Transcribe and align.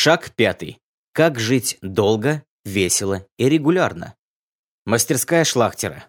Шаг 0.00 0.30
пятый. 0.36 0.78
Как 1.12 1.40
жить 1.40 1.76
долго, 1.82 2.44
весело 2.64 3.26
и 3.36 3.48
регулярно. 3.48 4.14
Мастерская 4.86 5.42
шлахтера. 5.42 6.04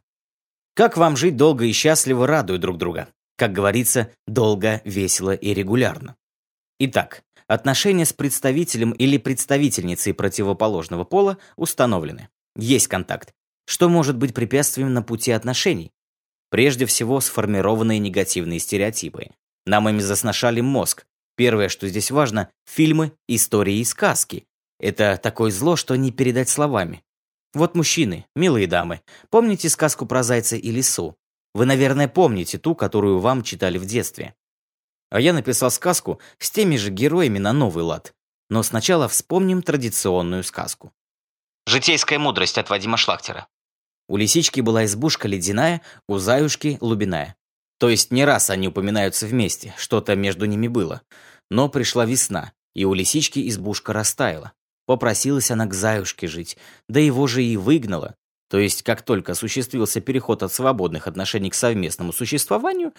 Как 0.76 0.96
вам 0.96 1.18
жить 1.18 1.36
долго 1.36 1.66
и 1.66 1.72
счастливо, 1.72 2.28
радуя 2.28 2.60
друг 2.60 2.78
друга? 2.78 3.08
Как 3.36 3.52
говорится, 3.52 4.12
долго, 4.28 4.84
весело 4.86 5.34
и 5.34 5.56
регулярно. 5.56 6.16
Итак, 6.78 7.24
отношения 7.48 8.06
с 8.06 8.14
представителем 8.14 8.92
или 8.92 9.18
представительницей 9.18 10.14
противоположного 10.14 11.04
пола 11.04 11.40
установлены. 11.56 12.30
Есть 12.56 12.90
контакт. 12.90 13.34
Что 13.66 13.90
может 13.90 14.18
быть 14.18 14.36
препятствием 14.36 14.94
на 14.94 15.02
пути 15.02 15.32
отношений? 15.32 15.92
Прежде 16.52 16.86
всего, 16.86 17.20
сформированные 17.22 17.98
негативные 17.98 18.60
стереотипы. 18.60 19.32
Нам 19.66 19.90
ими 19.90 20.02
засношали 20.02 20.62
мозг. 20.62 21.08
Первое, 21.40 21.70
что 21.70 21.88
здесь 21.88 22.12
важно– 22.12 22.52
фильмы, 22.66 23.14
истории 23.30 23.78
и 23.78 23.86
сказки. 23.86 24.46
Это 24.78 25.16
такое 25.16 25.52
зло, 25.52 25.78
что 25.78 25.96
не 25.96 26.12
передать 26.12 26.50
словами. 26.50 27.02
Вот 27.54 27.76
мужчины, 27.76 28.26
милые 28.36 28.68
дамы, 28.68 29.00
помните 29.30 29.70
сказку 29.70 30.06
про 30.06 30.22
зайца 30.22 30.58
и 30.58 30.70
лису? 30.70 31.16
Вы, 31.54 31.66
наверное, 31.66 32.10
помните 32.10 32.58
ту, 32.58 32.76
которую 32.76 33.20
вам 33.20 33.44
читали 33.44 33.78
в 33.78 33.86
детстве. 33.86 34.36
А 35.12 35.22
я 35.22 35.32
написал 35.32 35.72
сказку 35.72 36.20
с 36.40 36.52
теми 36.52 36.76
же 36.76 36.90
героями 36.90 37.38
на 37.38 37.54
новый 37.54 37.86
лад. 37.86 38.14
Но 38.50 38.62
сначала 38.62 39.08
вспомним 39.08 39.62
традиционную 39.62 40.44
сказку. 40.44 40.92
Житейская 41.66 42.20
мудрость 42.20 42.58
от 42.58 42.70
Вадима 42.70 42.98
Шлахтера. 42.98 43.48
У 44.10 44.18
лисички 44.18 44.60
была 44.60 44.84
избушка 44.84 45.30
ледяная, 45.30 45.84
у 46.06 46.18
заюшки 46.18 46.78
лубиная. 46.82 47.38
То 47.80 47.90
есть 47.90 48.12
не 48.12 48.26
раз 48.26 48.50
они 48.50 48.68
упоминаются 48.68 49.26
вместе, 49.26 49.74
что-то 49.78 50.16
между 50.16 50.46
ними 50.46 50.68
было. 50.68 51.02
Но 51.50 51.70
пришла 51.70 52.06
весна, 52.06 52.52
и 52.76 52.86
у 52.86 52.94
лисички 52.94 53.48
избушка 53.48 53.94
растаяла. 53.94 54.52
Попросилась 54.86 55.50
она 55.50 55.66
к 55.66 55.74
заюшке 55.74 56.28
жить, 56.28 56.58
да 56.88 57.00
его 57.00 57.26
же 57.26 57.44
и 57.44 57.58
выгнала. 57.58 58.16
То 58.50 58.58
есть, 58.58 58.84
как 58.84 59.04
только 59.04 59.32
осуществился 59.32 60.02
переход 60.02 60.44
от 60.44 60.52
свободных 60.52 61.08
отношений 61.08 61.52
к 61.52 61.56
совместному 61.56 62.12
существованию, 62.12 62.94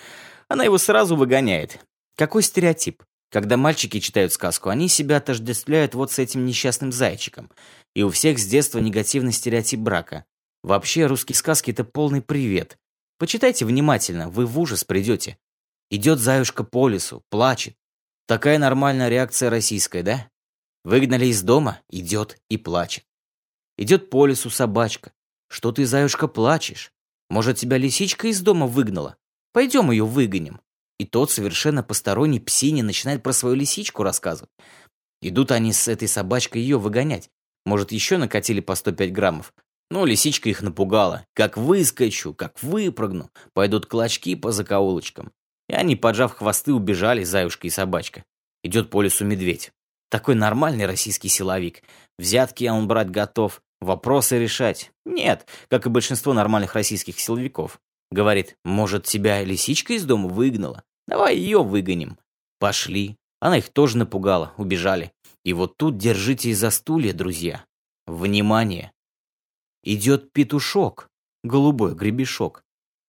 она 0.48 0.64
его 0.64 0.78
сразу 0.78 1.16
выгоняет. 1.16 1.80
Какой 2.16 2.42
стереотип? 2.42 3.02
Когда 3.30 3.56
мальчики 3.56 4.00
читают 4.00 4.32
сказку, 4.32 4.70
они 4.70 4.88
себя 4.88 5.19
отождествляют 5.19 5.94
вот 5.94 6.10
с 6.10 6.19
этим 6.19 6.47
несчастным 6.47 6.91
зайчиком. 6.91 7.50
И 7.94 8.02
у 8.02 8.10
всех 8.10 8.38
с 8.38 8.47
детства 8.47 8.78
негативный 8.78 9.32
стереотип 9.32 9.80
брака. 9.80 10.24
Вообще, 10.62 11.06
русские 11.06 11.36
сказки— 11.36 11.70
это 11.72 11.84
полный 11.84 12.22
привет. 12.22 12.76
Почитайте 13.20 13.66
внимательно, 13.66 14.30
вы 14.30 14.46
в 14.46 14.58
ужас 14.58 14.82
придете. 14.82 15.36
Идет 15.90 16.20
заюшка 16.20 16.64
по 16.64 16.88
лесу, 16.88 17.22
плачет. 17.28 17.76
Такая 18.26 18.58
нормальная 18.58 19.10
реакция 19.10 19.50
российская, 19.50 20.02
да? 20.02 20.30
Выгнали 20.84 21.26
из 21.26 21.42
дома, 21.42 21.82
идет 21.91 22.38
и 22.48 22.56
плачет. 22.56 23.04
Идет 23.76 24.08
по 24.08 24.24
лесу 24.24 24.48
собачка. 24.48 25.12
Что 25.48 25.70
ты, 25.70 25.84
заюшка, 25.84 26.28
плачешь? 26.28 26.92
Может, 27.28 27.58
тебя 27.58 27.76
лисичка 27.76 28.26
из 28.28 28.41
дома 28.41 28.66
выгнала? 28.66 29.18
Пойдем 29.52 29.91
ее 29.91 30.06
выгоним. 30.06 30.62
И 30.98 31.04
тот 31.04 31.30
совершенно 31.30 31.82
посторонний 31.82 32.41
псине 32.41 32.82
начинает 32.82 33.22
про 33.22 33.34
свою 33.34 33.54
лисичку 33.54 34.02
рассказывать. 34.02 34.50
Идут 35.20 35.50
они 35.50 35.74
с 35.74 35.88
этой 35.88 36.08
собачкой 36.08 36.62
ее 36.62 36.78
выгонять. 36.78 37.28
Может, 37.66 37.92
еще 37.92 38.16
накатили 38.16 38.60
по 38.60 38.74
105 38.74 39.12
граммов. 39.12 39.52
Но 39.91 40.05
лисичка 40.05 40.48
их 40.48 40.62
напугала. 40.62 41.24
Как 41.34 41.56
выскочу, 41.56 42.33
как 42.33 42.62
выпрыгну. 42.62 43.30
Пойдут 43.52 43.86
клочки 43.86 44.36
по 44.36 44.52
закоулочкам. 44.52 45.32
И 45.69 45.74
они, 45.74 45.97
поджав 45.97 46.34
хвосты, 46.34 46.72
убежали, 46.72 47.24
заюшка 47.24 47.66
и 47.66 47.70
собачка. 47.70 48.24
Идет 48.62 48.91
по 48.91 49.02
лесу 49.02 49.24
медведь. 49.24 49.72
Такой 50.10 50.34
нормальный 50.34 50.86
российский 50.86 51.28
силовик. 51.28 51.82
Взятки 52.19 52.64
он 52.69 52.86
брать 52.88 53.10
готов, 53.10 53.62
вопросы 53.80 54.38
решать. 54.38 54.92
Нет, 55.05 55.47
как 55.69 55.86
и 55.86 55.91
большинство 55.91 56.32
нормальных 56.32 56.75
российских 56.75 57.19
силовиков. 57.19 57.80
Говорит, 58.10 58.56
может, 58.64 59.04
тебя 59.04 59.43
лисичка 59.44 59.94
из 59.94 60.04
дома 60.04 60.28
выгнала? 60.28 60.82
Давай 61.06 61.37
ее 61.37 61.62
выгоним. 61.62 62.19
Пошли. 62.59 63.16
Она 63.41 63.59
их 63.59 63.70
тоже 63.70 63.97
напугала, 63.97 64.53
убежали. 64.56 65.12
И 65.44 65.53
вот 65.53 65.76
тут 65.76 65.97
держите 65.97 66.53
за 66.54 66.70
стулья, 66.70 67.12
друзья. 67.12 67.64
Внимание! 68.06 68.93
Идет 69.82 70.32
петушок, 70.32 71.08
голубой 71.42 71.94
гребешок. 71.94 72.64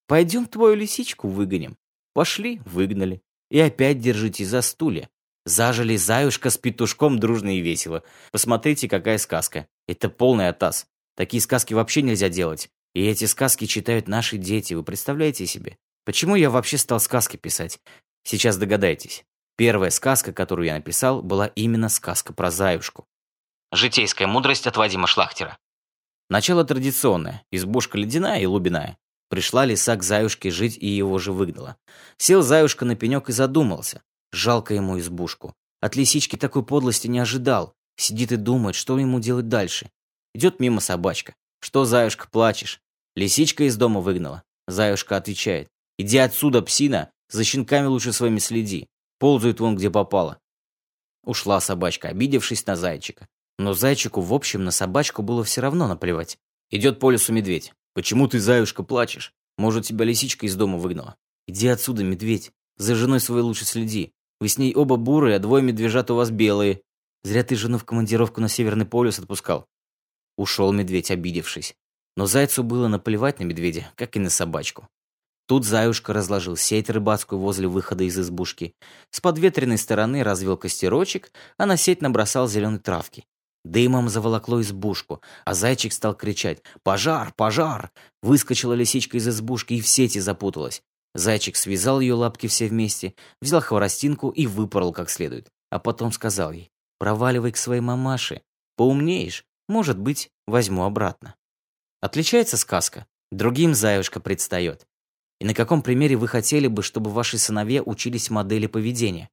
Пойдем 0.08 0.46
твою 0.46 0.76
лисичку 0.76 1.28
выгоним. 1.28 1.78
Пошли, 2.14 2.62
выгнали. 2.66 3.22
И 3.50 3.60
опять 3.60 4.00
держите 4.00 4.46
за 4.46 4.62
стулья. 4.62 5.10
Зажили 5.46 5.96
заюшка 5.96 6.50
с 6.50 6.58
петушком 6.58 7.20
дружно 7.20 7.58
и 7.58 7.62
весело. 7.62 8.04
Посмотрите, 8.32 8.88
какая 8.88 9.18
сказка. 9.18 9.68
Это 9.88 10.10
полный 10.10 10.50
атас. 10.50 10.86
Такие 11.16 11.42
сказки 11.42 11.74
вообще 11.74 12.02
нельзя 12.02 12.30
делать. 12.30 12.70
И 12.94 13.06
эти 13.06 13.26
сказки 13.26 13.66
читают 13.66 14.08
наши 14.08 14.38
дети, 14.38 14.74
вы 14.74 14.84
представляете 14.84 15.46
себе? 15.46 15.78
Почему 16.06 16.36
я 16.36 16.50
вообще 16.50 16.78
стал 16.78 17.00
сказки 17.00 17.38
писать? 17.38 17.80
Сейчас 18.24 18.58
догадайтесь. 18.58 19.24
Первая 19.56 19.90
сказка, 19.92 20.34
которую 20.34 20.68
я 20.68 20.76
написал, 20.76 21.22
была 21.22 21.48
именно 21.48 21.90
сказка 21.90 22.34
про 22.34 22.52
заюшку. 22.52 23.06
Житейская 23.72 24.28
мудрость 24.28 24.68
от 24.68 24.78
Вадима 24.78 25.08
Шлахтера. 25.08 25.58
Начало 26.32 26.64
традиционное. 26.64 27.44
Избушка 27.52 27.98
ледяная 27.98 28.40
и 28.40 28.46
лубиная. 28.46 28.98
Пришла 29.28 29.66
лиса 29.66 29.98
к 29.98 30.02
заюшке 30.02 30.50
жить 30.50 30.78
и 30.78 30.88
его 30.88 31.18
же 31.18 31.34
выгнала. 31.34 31.76
Сел 32.18 32.42
заюшка 32.42 32.86
на 32.86 32.96
пенек 32.96 33.28
и 33.28 33.34
задумался. 33.34 34.02
Жалко 34.32 34.74
ему 34.74 34.98
избушку. 34.98 35.54
От 35.82 35.98
лисички 35.98 36.38
такой 36.38 36.64
подлости 36.64 37.08
не 37.08 37.20
ожидал. 37.20 37.74
Сидит 37.98 38.32
и 38.32 38.38
думает, 38.38 38.78
что 38.78 38.98
ему 38.98 39.20
делать 39.20 39.50
дальше. 39.50 39.92
Идет 40.34 40.62
мимо 40.62 40.80
собачка. 40.80 41.36
«Что, 41.60 41.84
заюшка, 41.84 42.30
плачешь?» 42.32 42.80
Лисичка 43.18 43.66
из 43.66 43.76
дома 43.76 44.00
выгнала. 44.00 44.44
Заюшка 44.70 45.18
отвечает. 45.18 45.68
«Иди 45.98 46.18
отсюда, 46.18 46.62
псина, 46.62 47.12
за 47.30 47.44
щенками 47.44 47.88
лучше 47.88 48.14
своими 48.14 48.40
следи. 48.40 48.88
Ползают 49.20 49.60
вон, 49.60 49.76
где 49.76 49.90
попало». 49.90 50.40
Ушла 51.26 51.60
собачка, 51.60 52.08
обидевшись 52.08 52.66
на 52.66 52.78
зайчика. 52.78 53.28
Но 53.62 53.76
зайчику, 53.76 54.22
в 54.22 54.34
общем, 54.34 54.64
на 54.64 54.72
собачку 54.72 55.22
было 55.22 55.44
все 55.44 55.62
равно 55.62 55.88
наплевать. 55.88 56.40
Идет 56.72 57.00
по 57.00 57.12
лесу 57.12 57.32
медведь. 57.32 57.74
«Почему 57.94 58.28
ты, 58.28 58.40
заюшка, 58.40 58.82
плачешь? 58.82 59.34
Может, 59.56 59.86
тебя 59.86 60.04
лисичка 60.04 60.48
из 60.48 60.56
дома 60.56 60.80
выгнала?» 60.80 61.16
«Иди 61.46 61.68
отсюда, 61.68 62.04
медведь. 62.04 62.52
За 62.78 62.96
женой 62.96 63.20
своей 63.20 63.44
лучше 63.44 63.66
следи. 63.66 64.14
Вы 64.40 64.48
с 64.48 64.58
ней 64.58 64.74
оба 64.74 64.96
бурые, 64.96 65.36
а 65.36 65.40
двое 65.40 65.62
медвежат 65.62 66.10
у 66.10 66.16
вас 66.16 66.32
белые. 66.32 66.82
Зря 67.24 67.44
ты 67.44 67.56
жену 67.56 67.78
в 67.78 67.86
командировку 67.86 68.42
на 68.42 68.50
Северный 68.50 68.88
полюс 68.88 69.20
отпускал. 69.20 69.68
Ушел 70.38 70.72
медведь, 70.72 71.12
обидевшись. 71.12 71.76
Но 72.18 72.26
зайцу 72.26 72.64
было 72.64 72.88
наплевать 72.88 73.40
на 73.40 73.44
медведя, 73.44 73.92
как 73.96 74.16
и 74.16 74.20
на 74.20 74.32
собачку. 74.32 74.88
Тут 75.48 75.66
заюшка 75.66 76.14
разложил 76.14 76.58
сеть 76.58 76.90
рыбацкую 76.90 77.38
возле 77.38 77.68
выхода 77.68 78.06
из 78.06 78.18
избушки. 78.18 78.74
С 79.12 79.22
подветренной 79.22 79.78
стороны 79.78 80.24
развел 80.24 80.58
костерочек, 80.58 81.32
а 81.60 81.68
на 81.68 81.78
сеть 81.78 82.02
набросал 82.02 82.48
зеленой 82.48 82.80
травки. 82.80 83.26
Дымом 83.64 84.10
заволокло 84.10 84.62
избушку, 84.62 85.22
а 85.46 85.54
зайчик 85.54 85.94
стал 85.94 86.16
кричать 86.16 86.64
«Пожар! 86.84 87.34
Пожар!». 87.36 87.92
Выскочила 88.22 88.74
лисичка 88.74 89.18
из 89.18 89.28
избушки 89.28 89.74
и 89.74 89.82
в 89.82 89.88
сети 89.88 90.20
запуталась. 90.20 90.82
Зайчик 91.14 91.56
связал 91.56 92.00
ее 92.00 92.14
лапки 92.14 92.48
все 92.48 92.68
вместе, 92.68 93.14
взял 93.42 93.62
хворостинку 93.62 94.30
и 94.30 94.48
выпорол 94.48 94.94
как 94.94 95.10
следует. 95.10 95.50
А 95.70 95.80
потом 95.80 96.12
сказал 96.12 96.52
ей, 96.52 96.72
проваливай 97.00 97.52
к 97.52 97.58
своей 97.58 97.82
мамаше. 97.82 98.42
Поумнеешь, 98.78 99.46
может 99.68 100.00
быть, 100.00 100.32
возьму 100.48 100.84
обратно. 100.84 101.36
Отличается 102.02 102.58
сказка? 102.58 103.06
Другим 103.32 103.76
заюшка 103.76 104.20
предстает. 104.20 104.88
И 105.40 105.46
на 105.46 105.54
каком 105.54 105.82
примере 105.82 106.18
вы 106.18 106.28
хотели 106.28 106.68
бы, 106.68 106.84
чтобы 106.84 107.12
ваши 107.12 107.38
сыновья 107.38 107.82
учились 107.84 108.30
модели 108.30 108.68
поведения? 108.68 109.30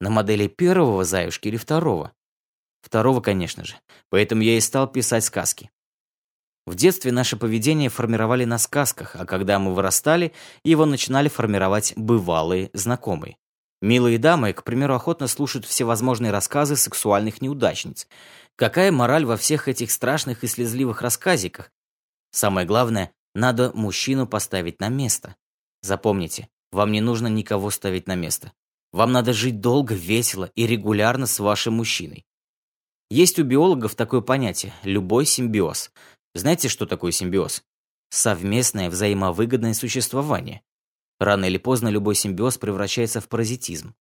На 0.00 0.10
модели 0.10 0.46
первого 0.46 1.04
заюшки 1.04 1.48
или 1.48 1.56
второго? 1.56 2.12
Второго, 2.86 3.20
конечно 3.20 3.64
же. 3.64 3.74
Поэтому 4.10 4.42
я 4.42 4.56
и 4.56 4.60
стал 4.60 4.86
писать 4.86 5.24
сказки. 5.24 5.72
В 6.66 6.76
детстве 6.76 7.10
наше 7.10 7.36
поведение 7.36 7.88
формировали 7.88 8.44
на 8.44 8.58
сказках, 8.58 9.16
а 9.16 9.26
когда 9.26 9.58
мы 9.58 9.74
вырастали, 9.74 10.32
его 10.62 10.86
начинали 10.86 11.26
формировать 11.26 11.94
бывалые 11.96 12.70
знакомые. 12.74 13.38
Милые 13.82 14.18
дамы, 14.18 14.52
к 14.52 14.62
примеру, 14.62 14.94
охотно 14.94 15.26
слушают 15.26 15.66
всевозможные 15.66 16.30
рассказы 16.30 16.76
сексуальных 16.76 17.42
неудачниц. 17.42 18.06
Какая 18.54 18.92
мораль 18.92 19.24
во 19.24 19.36
всех 19.36 19.66
этих 19.66 19.90
страшных 19.90 20.44
и 20.44 20.46
слезливых 20.46 21.02
рассказиках? 21.02 21.72
Самое 22.30 22.68
главное, 22.68 23.10
надо 23.34 23.72
мужчину 23.74 24.28
поставить 24.28 24.78
на 24.78 24.90
место. 24.90 25.34
Запомните, 25.82 26.48
вам 26.70 26.92
не 26.92 27.00
нужно 27.00 27.26
никого 27.26 27.70
ставить 27.70 28.06
на 28.06 28.14
место. 28.14 28.52
Вам 28.92 29.10
надо 29.10 29.32
жить 29.32 29.60
долго, 29.60 29.96
весело 29.96 30.52
и 30.54 30.68
регулярно 30.68 31.26
с 31.26 31.40
вашим 31.40 31.74
мужчиной. 31.74 32.24
Есть 33.10 33.38
у 33.38 33.44
биологов 33.44 33.94
такое 33.94 34.20
понятие– 34.20 34.72
любой 34.82 35.26
симбиоз– 35.26 35.90
знаете, 36.36 36.68
что 36.68 36.84
такое 36.84 37.12
симбиоз? 37.12 37.64
Совместное 38.10 38.90
взаимовыгодное 38.90 39.72
существование. 39.72 40.60
Рано 41.18 41.46
или 41.46 41.56
поздно 41.56 41.88
любой 41.88 42.14
симбиоз 42.14 42.58
превращается 42.58 43.22
в 43.22 43.28
паразитизм. 43.28 43.94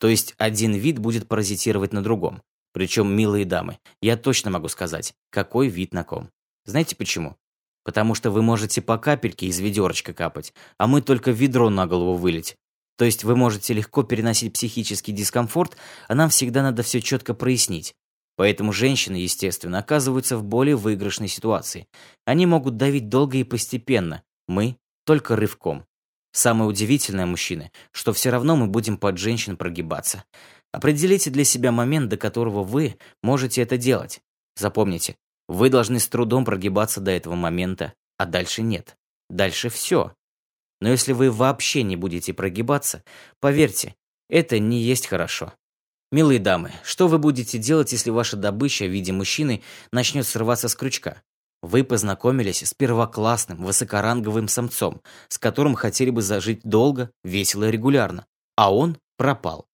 То 0.00 0.08
есть 0.08 0.34
один 0.36 0.74
вид 0.74 0.98
будет 0.98 1.28
паразитировать 1.28 1.92
на 1.92 2.02
другом. 2.02 2.42
Причем, 2.72 3.14
милые 3.14 3.44
дамы, 3.44 3.78
я 4.02 4.16
точно 4.16 4.50
могу 4.50 4.66
сказать, 4.66 5.14
какой 5.30 5.68
вид 5.68 5.94
на 5.94 6.02
ком. 6.02 6.30
Знаете 6.64 6.96
почему? 6.96 7.36
Потому 7.84 8.16
что 8.16 8.32
вы 8.32 8.42
можете 8.42 8.82
по 8.82 8.98
капельке 8.98 9.46
из 9.46 9.60
ведерочка 9.60 10.12
капать, 10.12 10.52
а 10.76 10.88
мы 10.88 11.02
только 11.02 11.30
ведро 11.30 11.70
на 11.70 11.86
голову 11.86 12.16
вылить. 12.16 12.56
То 12.98 13.04
есть 13.04 13.22
вы 13.22 13.36
можете 13.36 13.74
легко 13.74 14.02
переносить 14.02 14.54
психический 14.54 15.12
дискомфорт, 15.12 15.76
а 16.08 16.16
нам 16.16 16.30
всегда 16.30 16.64
надо 16.64 16.82
все 16.82 17.00
четко 17.00 17.32
прояснить. 17.32 17.94
Поэтому 18.40 18.72
женщины, 18.72 19.16
естественно, 19.16 19.80
оказываются 19.80 20.38
в 20.38 20.42
более 20.42 20.74
выигрышной 20.74 21.28
ситуации. 21.28 21.86
Они 22.24 22.46
могут 22.46 22.78
давить 22.78 23.10
долго 23.10 23.36
и 23.36 23.44
постепенно, 23.44 24.22
мы– 24.48 24.78
только 25.04 25.36
рывком. 25.36 25.84
Самое 26.32 26.70
удивительное, 26.70 27.26
мужчины, 27.26 27.70
что 27.92 28.14
все 28.14 28.30
равно 28.30 28.56
мы 28.56 28.66
будем 28.66 28.96
под 28.96 29.18
женщин 29.18 29.58
прогибаться. 29.58 30.24
Определите 30.72 31.28
для 31.28 31.44
себя 31.44 31.70
момент, 31.70 32.08
до 32.08 32.16
которого 32.16 32.62
вы 32.62 32.96
можете 33.22 33.60
это 33.60 33.76
делать. 33.76 34.22
Запомните, 34.56 35.18
вы 35.46 35.68
должны 35.68 36.00
с 36.00 36.08
трудом 36.08 36.46
прогибаться 36.46 37.02
до 37.02 37.10
этого 37.10 37.34
момента, 37.34 37.92
а 38.16 38.24
дальше 38.24 38.62
нет. 38.62 38.96
Дальше 39.28 39.68
все. 39.68 40.14
Но 40.80 40.88
если 40.88 41.12
вы 41.12 41.30
вообще 41.30 41.82
не 41.82 41.96
будете 41.96 42.32
прогибаться, 42.32 43.04
поверьте, 43.38 43.96
это 44.30 44.58
не 44.58 44.80
есть 44.80 45.08
хорошо. 45.08 45.52
Милые 46.12 46.40
дамы, 46.40 46.72
что 46.82 47.06
вы 47.06 47.18
будете 47.18 47.56
делать, 47.58 47.92
если 47.92 48.10
ваша 48.10 48.36
добыча 48.36 48.84
в 48.84 48.90
виде 48.90 49.12
мужчины 49.12 49.62
начнет 49.92 50.26
срываться 50.26 50.68
с 50.68 50.74
крючка? 50.74 51.22
Вы 51.62 51.84
познакомились 51.84 52.64
с 52.66 52.74
первоклассным, 52.74 53.62
высокоранговым 53.62 54.48
самцом, 54.48 55.02
с 55.28 55.38
которым 55.38 55.76
хотели 55.76 56.10
бы 56.10 56.20
зажить 56.20 56.62
долго, 56.64 57.12
весело 57.22 57.68
и 57.68 57.70
регулярно. 57.70 58.26
А 58.56 58.74
он 58.74 58.98
пропал. 59.16 59.66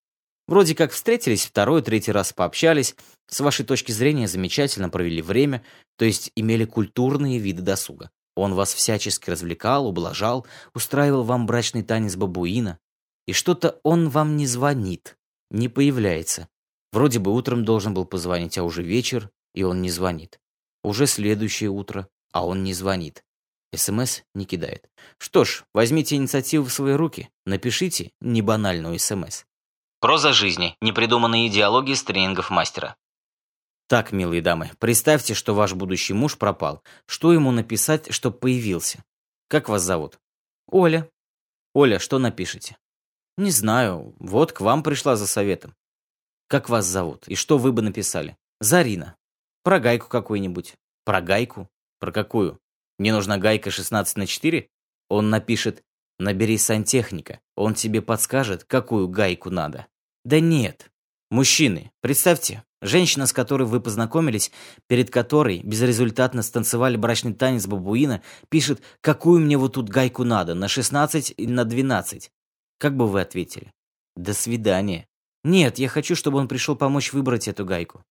Вроде 0.47 0.75
как 0.75 0.91
встретились 0.91 1.45
второй, 1.45 1.81
третий 1.81 2.11
раз 2.11 2.33
пообщались, 2.33 2.95
с 3.27 3.39
вашей 3.39 3.65
точки 3.65 3.91
зрения 3.91 4.27
замечательно 4.27 4.89
провели 4.89 5.23
время, 5.23 5.63
то 5.97 6.05
есть 6.05 6.31
имели 6.35 6.65
культурные 6.65 7.39
виды 7.39 7.63
досуга. 7.63 8.11
Он 8.35 8.53
вас 8.53 8.75
всячески 8.75 9.31
развлекал, 9.31 9.87
ублажал, 9.87 10.45
устраивал 10.75 11.23
вам 11.23 11.47
брачный 11.47 11.81
танец 11.81 12.15
бабуина. 12.15 12.77
И 13.25 13.33
что-то 13.33 13.79
он 13.83 14.09
вам 14.09 14.37
не 14.37 14.45
звонит, 14.45 15.16
не 15.49 15.69
появляется. 15.69 16.47
Вроде 16.91 17.19
бы 17.19 17.33
утром 17.33 17.65
должен 17.65 17.93
был 17.93 18.05
позвонить, 18.05 18.57
а 18.57 18.63
уже 18.63 18.83
вечер, 18.83 19.29
и 19.53 19.63
он 19.63 19.81
не 19.81 19.89
звонит. 19.89 20.39
Уже 20.83 21.07
следующее 21.07 21.69
утро, 21.69 22.07
а 22.31 22.45
он 22.45 22.63
не 22.63 22.73
звонит. 22.73 23.23
СМС 23.75 24.21
не 24.33 24.45
кидает. 24.45 24.89
Что 25.17 25.43
ж, 25.43 25.65
возьмите 25.73 26.15
инициативу 26.15 26.65
в 26.65 26.73
свои 26.73 26.93
руки, 26.93 27.29
напишите 27.45 28.11
небанальную 28.21 28.97
СМС. 28.97 29.43
Проза 29.99 30.31
жизни. 30.31 30.75
Непридуманные 30.81 31.47
идеологии 31.47 31.93
с 31.93 32.03
тренингов 32.03 32.49
мастера. 32.49 32.95
Так, 33.87 34.11
милые 34.11 34.41
дамы, 34.41 34.71
представьте, 34.79 35.33
что 35.33 35.53
ваш 35.53 35.73
будущий 35.73 36.13
муж 36.13 36.37
пропал. 36.37 36.83
Что 37.05 37.33
ему 37.33 37.51
написать, 37.51 38.13
чтоб 38.13 38.39
появился? 38.39 39.03
Как 39.47 39.69
вас 39.69 39.81
зовут? 39.81 40.19
Оля. 40.67 41.09
Оля, 41.73 41.97
что 41.97 42.19
напишите? 42.19 42.77
Не 43.37 43.51
знаю. 43.51 44.15
Вот 44.19 44.51
к 44.51 44.61
вам 44.61 44.83
пришла 44.83 45.15
за 45.15 45.27
советом. 45.27 45.75
Как 46.47 46.69
вас 46.69 46.85
зовут? 46.85 47.27
И 47.27 47.35
что 47.35 47.57
вы 47.57 47.71
бы 47.71 47.81
написали? 47.81 48.37
Зарина. 48.59 49.15
Про 49.63 49.79
гайку 49.79 50.07
какую-нибудь. 50.07 50.75
Про 51.05 51.21
гайку? 51.21 51.69
Про 51.99 52.11
какую? 52.11 52.59
Мне 52.97 53.13
нужна 53.13 53.37
гайка 53.37 53.69
16 53.69 54.17
на 54.17 54.25
4? 54.25 54.69
Он 55.09 55.29
напишет 55.29 55.83
Набери 56.19 56.57
сантехника, 56.57 57.39
он 57.55 57.75
тебе 57.75 58.01
подскажет, 58.01 58.63
какую 58.63 59.07
гайку 59.07 59.51
надо. 59.51 59.85
Да 60.25 60.39
нет. 60.39 60.89
Мужчины, 61.29 61.91
представьте, 62.01 62.63
женщина, 62.81 63.27
с 63.27 63.33
которой 63.33 63.67
вы 63.67 63.79
познакомились, 63.79 64.51
перед 64.87 65.11
которой 65.11 65.61
безрезультатно 65.61 66.41
станцевали 66.41 66.97
брачный 66.97 67.33
танец 67.35 67.67
бабуина, 67.67 68.23
пишет, 68.49 68.81
какую 69.01 69.41
мне 69.41 69.57
вот 69.57 69.73
тут 69.73 69.89
гайку 69.89 70.23
надо, 70.23 70.55
на 70.55 70.67
16 70.67 71.35
и 71.37 71.47
на 71.47 71.65
12. 71.65 72.31
Как 72.77 72.95
бы 72.95 73.07
вы 73.07 73.21
ответили? 73.21 73.73
До 74.15 74.33
свидания. 74.33 75.07
Нет, 75.43 75.79
я 75.79 75.87
хочу, 75.87 76.15
чтобы 76.15 76.39
он 76.39 76.47
пришел 76.47 76.75
помочь 76.75 77.13
выбрать 77.13 77.47
эту 77.47 77.65
гайку. 77.65 78.03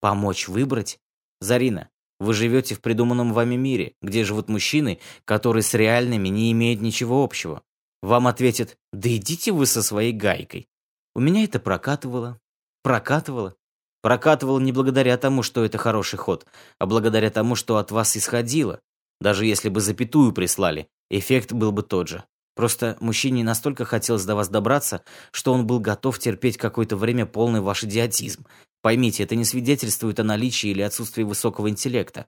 Помочь 0.00 0.48
выбрать? 0.48 0.98
Зарина, 1.40 1.88
вы 2.20 2.34
живете 2.34 2.74
в 2.74 2.80
придуманном 2.80 3.32
вами 3.32 3.56
мире, 3.56 3.94
где 4.00 4.24
живут 4.24 4.48
мужчины, 4.48 5.00
которые 5.24 5.62
с 5.62 5.74
реальными 5.74 6.28
не 6.28 6.52
имеют 6.52 6.80
ничего 6.80 7.24
общего. 7.24 7.62
Вам 8.00 8.26
ответят 8.26 8.76
«Да 8.92 9.08
идите 9.08 9.52
вы 9.52 9.66
со 9.66 9.82
своей 9.82 10.12
гайкой». 10.12 10.68
У 11.14 11.20
меня 11.20 11.44
это 11.44 11.58
прокатывало. 11.58 12.38
Прокатывало. 12.82 13.56
Прокатывало 14.02 14.58
не 14.58 14.72
благодаря 14.72 15.16
тому, 15.16 15.42
что 15.42 15.64
это 15.64 15.78
хороший 15.78 16.18
ход, 16.18 16.46
а 16.78 16.86
благодаря 16.86 17.30
тому, 17.30 17.54
что 17.54 17.76
от 17.76 17.90
вас 17.90 18.16
исходило. 18.16 18.80
Даже 19.20 19.46
если 19.46 19.68
бы 19.68 19.80
запятую 19.80 20.32
прислали, 20.32 20.88
эффект 21.10 21.52
был 21.52 21.70
бы 21.70 21.82
тот 21.82 22.08
же. 22.08 22.24
Просто 22.54 22.96
мужчине 23.00 23.44
настолько 23.44 23.84
хотелось 23.84 24.24
до 24.24 24.34
вас 24.34 24.48
добраться, 24.48 25.04
что 25.30 25.52
он 25.52 25.66
был 25.66 25.80
готов 25.80 26.18
терпеть 26.18 26.58
какое-то 26.58 26.96
время 26.96 27.24
полный 27.24 27.60
ваш 27.60 27.84
идиотизм. 27.84 28.46
Поймите, 28.82 29.22
это 29.22 29.36
не 29.36 29.44
свидетельствует 29.44 30.20
о 30.20 30.24
наличии 30.24 30.70
или 30.70 30.82
отсутствии 30.82 31.22
высокого 31.22 31.70
интеллекта. 31.70 32.26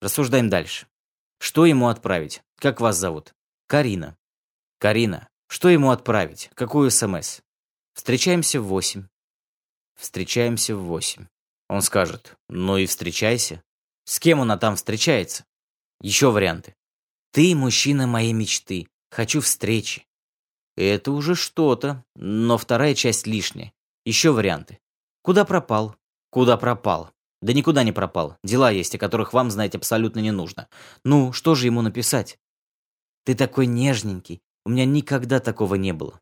Рассуждаем 0.00 0.48
дальше. 0.48 0.86
Что 1.38 1.66
ему 1.66 1.88
отправить? 1.88 2.42
Как 2.58 2.80
вас 2.80 2.96
зовут? 2.96 3.34
Карина. 3.66 4.16
Карина. 4.78 5.28
Что 5.48 5.68
ему 5.68 5.90
отправить? 5.90 6.50
Какую 6.54 6.90
СМС? 6.90 7.40
Встречаемся 7.94 8.60
в 8.60 8.66
восемь. 8.66 9.06
Встречаемся 9.96 10.76
в 10.76 10.84
восемь. 10.84 11.26
Он 11.68 11.82
скажет, 11.82 12.36
ну 12.48 12.76
и 12.76 12.86
встречайся. 12.86 13.62
С 14.04 14.20
кем 14.20 14.40
она 14.40 14.56
там 14.56 14.76
встречается? 14.76 15.44
Еще 16.00 16.30
варианты. 16.30 16.76
Ты 17.32 17.54
мужчина 17.54 18.06
моей 18.06 18.32
мечты. 18.32 18.86
Хочу 19.10 19.40
встречи. 19.40 20.06
Это 20.76 21.12
уже 21.12 21.34
что-то, 21.34 22.04
но 22.14 22.58
вторая 22.58 22.94
часть 22.94 23.26
лишняя. 23.26 23.72
Еще 24.04 24.32
варианты. 24.32 24.78
Куда 25.22 25.44
пропал? 25.44 25.96
Куда 26.30 26.56
пропал? 26.56 27.10
Да 27.42 27.52
никуда 27.52 27.82
не 27.82 27.92
пропал. 27.92 28.36
Дела 28.44 28.70
есть, 28.70 28.94
о 28.94 28.98
которых 28.98 29.32
вам 29.32 29.50
знать 29.50 29.74
абсолютно 29.74 30.20
не 30.20 30.32
нужно. 30.32 30.68
Ну, 31.04 31.32
что 31.32 31.54
же 31.54 31.66
ему 31.66 31.82
написать? 31.82 32.38
Ты 33.24 33.34
такой 33.34 33.66
нежненький. 33.66 34.42
У 34.64 34.70
меня 34.70 34.84
никогда 34.84 35.40
такого 35.40 35.76
не 35.76 35.92
было. 35.92 36.20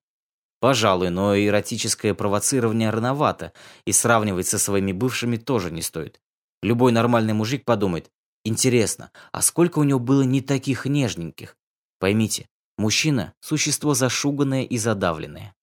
Пожалуй, 0.60 1.10
но 1.10 1.38
эротическое 1.38 2.14
провоцирование 2.14 2.88
рановато, 2.88 3.52
и 3.84 3.92
сравнивать 3.92 4.46
со 4.46 4.58
своими 4.58 4.92
бывшими 4.92 5.36
тоже 5.36 5.70
не 5.70 5.82
стоит. 5.82 6.20
Любой 6.62 6.92
нормальный 6.92 7.34
мужик 7.34 7.66
подумает, 7.66 8.10
интересно, 8.44 9.10
а 9.30 9.42
сколько 9.42 9.78
у 9.78 9.84
него 9.84 9.98
было 9.98 10.22
не 10.22 10.40
таких 10.40 10.86
нежненьких? 10.86 11.58
Поймите, 11.98 12.48
Мужчина– 12.76 13.34
существо 13.40 13.94
зашуганное 13.94 14.64
и 14.64 14.78
задавленное. 14.78 15.54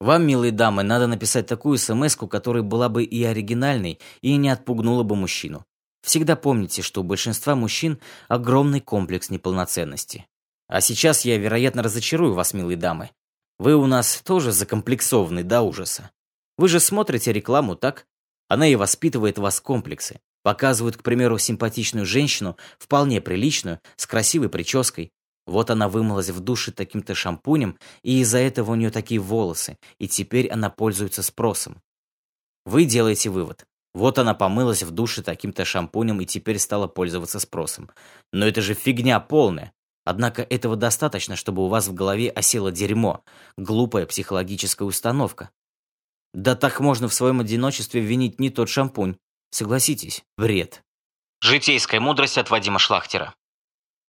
Вам, 0.00 0.26
милые 0.26 0.52
дамы, 0.52 0.82
надо 0.82 1.06
написать 1.06 1.46
такую 1.46 1.76
смс 1.76 2.16
которая 2.16 2.62
была 2.62 2.88
бы 2.88 3.04
и 3.04 3.22
оригинальной, 3.22 4.00
и 4.22 4.36
не 4.36 4.48
отпугнула 4.48 5.02
бы 5.02 5.14
мужчину. 5.14 5.66
Всегда 6.02 6.36
помните, 6.36 6.80
что 6.80 7.02
у 7.02 7.04
большинства 7.04 7.54
мужчин 7.54 7.98
огромный 8.28 8.80
комплекс 8.80 9.28
неполноценности. 9.28 10.26
А 10.66 10.80
сейчас 10.80 11.26
я, 11.26 11.36
вероятно, 11.36 11.82
разочарую 11.82 12.32
вас, 12.32 12.54
милые 12.54 12.78
дамы. 12.78 13.10
Вы 13.58 13.74
у 13.74 13.86
нас 13.86 14.22
тоже 14.24 14.52
закомплексованы 14.52 15.42
до 15.42 15.60
ужаса. 15.60 16.10
Вы 16.56 16.68
же 16.68 16.80
смотрите 16.80 17.32
рекламу, 17.32 17.76
так? 17.76 18.06
Она 18.48 18.66
и 18.66 18.76
воспитывает 18.76 19.38
вас 19.38 19.60
комплексы. 19.60 20.20
Показывают, 20.42 20.96
к 20.96 21.02
примеру, 21.02 21.36
симпатичную 21.36 22.06
женщину, 22.06 22.56
вполне 22.78 23.20
приличную, 23.20 23.80
с 23.96 24.06
красивой 24.06 24.48
прической, 24.48 25.12
вот 25.46 25.70
она 25.70 25.88
вымылась 25.88 26.30
в 26.30 26.40
душе 26.40 26.72
таким-то 26.72 27.14
шампунем, 27.14 27.78
и 28.02 28.20
из-за 28.20 28.38
этого 28.38 28.72
у 28.72 28.74
нее 28.74 28.90
такие 28.90 29.20
волосы, 29.20 29.78
и 29.98 30.08
теперь 30.08 30.48
она 30.48 30.70
пользуется 30.70 31.22
спросом. 31.22 31.80
Вы 32.64 32.84
делаете 32.84 33.30
вывод. 33.30 33.66
Вот 33.92 34.18
она 34.18 34.34
помылась 34.34 34.82
в 34.82 34.90
душе 34.90 35.22
таким-то 35.22 35.64
шампунем 35.64 36.20
и 36.20 36.26
теперь 36.26 36.58
стала 36.58 36.86
пользоваться 36.86 37.40
спросом. 37.40 37.90
Но 38.32 38.46
это 38.46 38.62
же 38.62 38.74
фигня 38.74 39.18
полная. 39.18 39.72
Однако 40.04 40.42
этого 40.42 40.76
достаточно, 40.76 41.36
чтобы 41.36 41.64
у 41.64 41.68
вас 41.68 41.88
в 41.88 41.94
голове 41.94 42.30
осело 42.30 42.70
дерьмо, 42.70 43.22
глупая 43.56 44.06
психологическая 44.06 44.86
установка. 44.86 45.50
Да 46.32 46.54
так 46.54 46.80
можно 46.80 47.08
в 47.08 47.14
своем 47.14 47.40
одиночестве 47.40 48.00
винить 48.00 48.38
не 48.38 48.50
тот 48.50 48.68
шампунь. 48.68 49.16
Согласитесь, 49.50 50.22
бред. 50.38 50.82
Житейская 51.42 52.00
мудрость 52.00 52.38
от 52.38 52.50
Вадима 52.50 52.78
Шлахтера. 52.78 53.34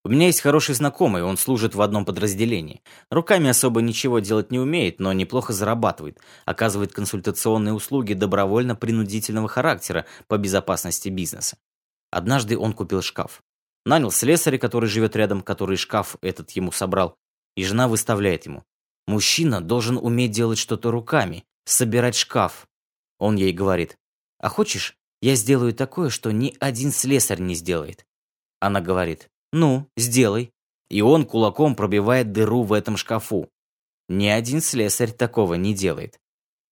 У 0.03 0.09
меня 0.09 0.25
есть 0.25 0.41
хороший 0.41 0.73
знакомый, 0.73 1.21
он 1.23 1.37
служит 1.37 1.75
в 1.75 1.81
одном 1.81 2.05
подразделении. 2.05 2.81
Руками 3.11 3.49
особо 3.49 3.81
ничего 3.81 4.17
делать 4.17 4.49
не 4.49 4.57
умеет, 4.57 4.99
но 4.99 5.13
неплохо 5.13 5.53
зарабатывает. 5.53 6.19
Оказывает 6.45 6.91
консультационные 6.91 7.73
услуги 7.73 8.13
добровольно-принудительного 8.13 9.47
характера 9.47 10.07
по 10.27 10.39
безопасности 10.39 11.09
бизнеса. 11.09 11.57
Однажды 12.09 12.57
он 12.57 12.73
купил 12.73 13.03
шкаф. 13.03 13.43
Нанял 13.85 14.11
слесаря, 14.11 14.57
который 14.57 14.89
живет 14.89 15.15
рядом, 15.15 15.41
который 15.41 15.77
шкаф 15.77 16.15
этот 16.21 16.49
ему 16.51 16.71
собрал. 16.71 17.15
И 17.55 17.63
жена 17.63 17.87
выставляет 17.87 18.45
ему. 18.47 18.63
Мужчина 19.05 19.61
должен 19.61 19.97
уметь 19.97 20.31
делать 20.31 20.57
что-то 20.57 20.89
руками, 20.89 21.43
собирать 21.65 22.15
шкаф. 22.15 22.67
Он 23.19 23.35
ей 23.35 23.53
говорит, 23.53 23.97
А 24.39 24.49
хочешь, 24.49 24.95
я 25.21 25.35
сделаю 25.35 25.73
такое, 25.73 26.09
что 26.09 26.31
ни 26.31 26.55
один 26.59 26.91
слесарь 26.91 27.39
не 27.39 27.53
сделает. 27.53 28.05
Она 28.59 28.81
говорит, 28.81 29.29
ну, 29.51 29.89
сделай. 29.97 30.51
И 30.89 31.01
он 31.01 31.25
кулаком 31.25 31.75
пробивает 31.75 32.31
дыру 32.31 32.63
в 32.63 32.73
этом 32.73 32.97
шкафу. 32.97 33.49
Ни 34.09 34.27
один 34.27 34.61
слесарь 34.61 35.11
такого 35.11 35.53
не 35.53 35.73
делает. 35.73 36.19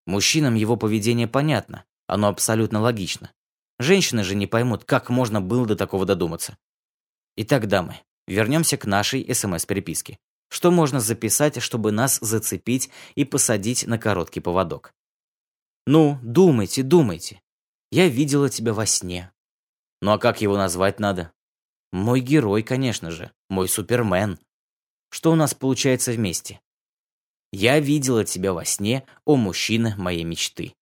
Мужчинам 0.05 0.55
его 0.55 0.75
поведение 0.75 1.27
понятно, 1.27 1.85
оно 2.07 2.27
абсолютно 2.27 2.81
логично. 2.81 3.31
Женщины 3.77 4.23
же 4.23 4.35
не 4.35 4.47
поймут, 4.47 4.83
как 4.83 5.09
можно 5.09 5.39
было 5.39 5.65
до 5.65 5.75
такого 5.75 6.05
додуматься. 6.05 6.57
Итак, 7.37 7.67
дамы, 7.67 7.99
вернемся 8.27 8.75
к 8.75 8.85
нашей 8.85 9.23
СМС-переписке. 9.33 10.17
Что 10.49 10.71
можно 10.71 10.99
записать, 10.99 11.61
чтобы 11.61 11.91
нас 11.91 12.19
зацепить 12.19 12.89
и 13.15 13.23
посадить 13.23 13.87
на 13.87 13.97
короткий 13.97 14.41
поводок? 14.41 14.93
Ну, 15.85 16.19
думайте, 16.21 16.83
думайте. 16.83 17.41
Я 17.91 18.07
видела 18.07 18.49
тебя 18.49 18.73
во 18.73 18.85
сне. 18.85 19.31
Ну 20.01 20.11
а 20.11 20.17
как 20.17 20.41
его 20.41 20.57
назвать 20.57 20.99
надо? 20.99 21.31
Мой 21.91 22.19
герой, 22.19 22.63
конечно 22.63 23.11
же. 23.11 23.31
Мой 23.49 23.67
супермен. 23.67 24.39
Что 25.09 25.31
у 25.31 25.35
нас 25.35 25.53
получается 25.53 26.11
вместе? 26.11 26.61
Я 27.51 27.79
видела 27.79 28.23
тебя 28.25 28.53
во 28.53 28.63
сне, 28.63 29.05
о 29.25 29.35
мужчина 29.35 29.95
моей 29.97 30.23
мечты. 30.23 30.75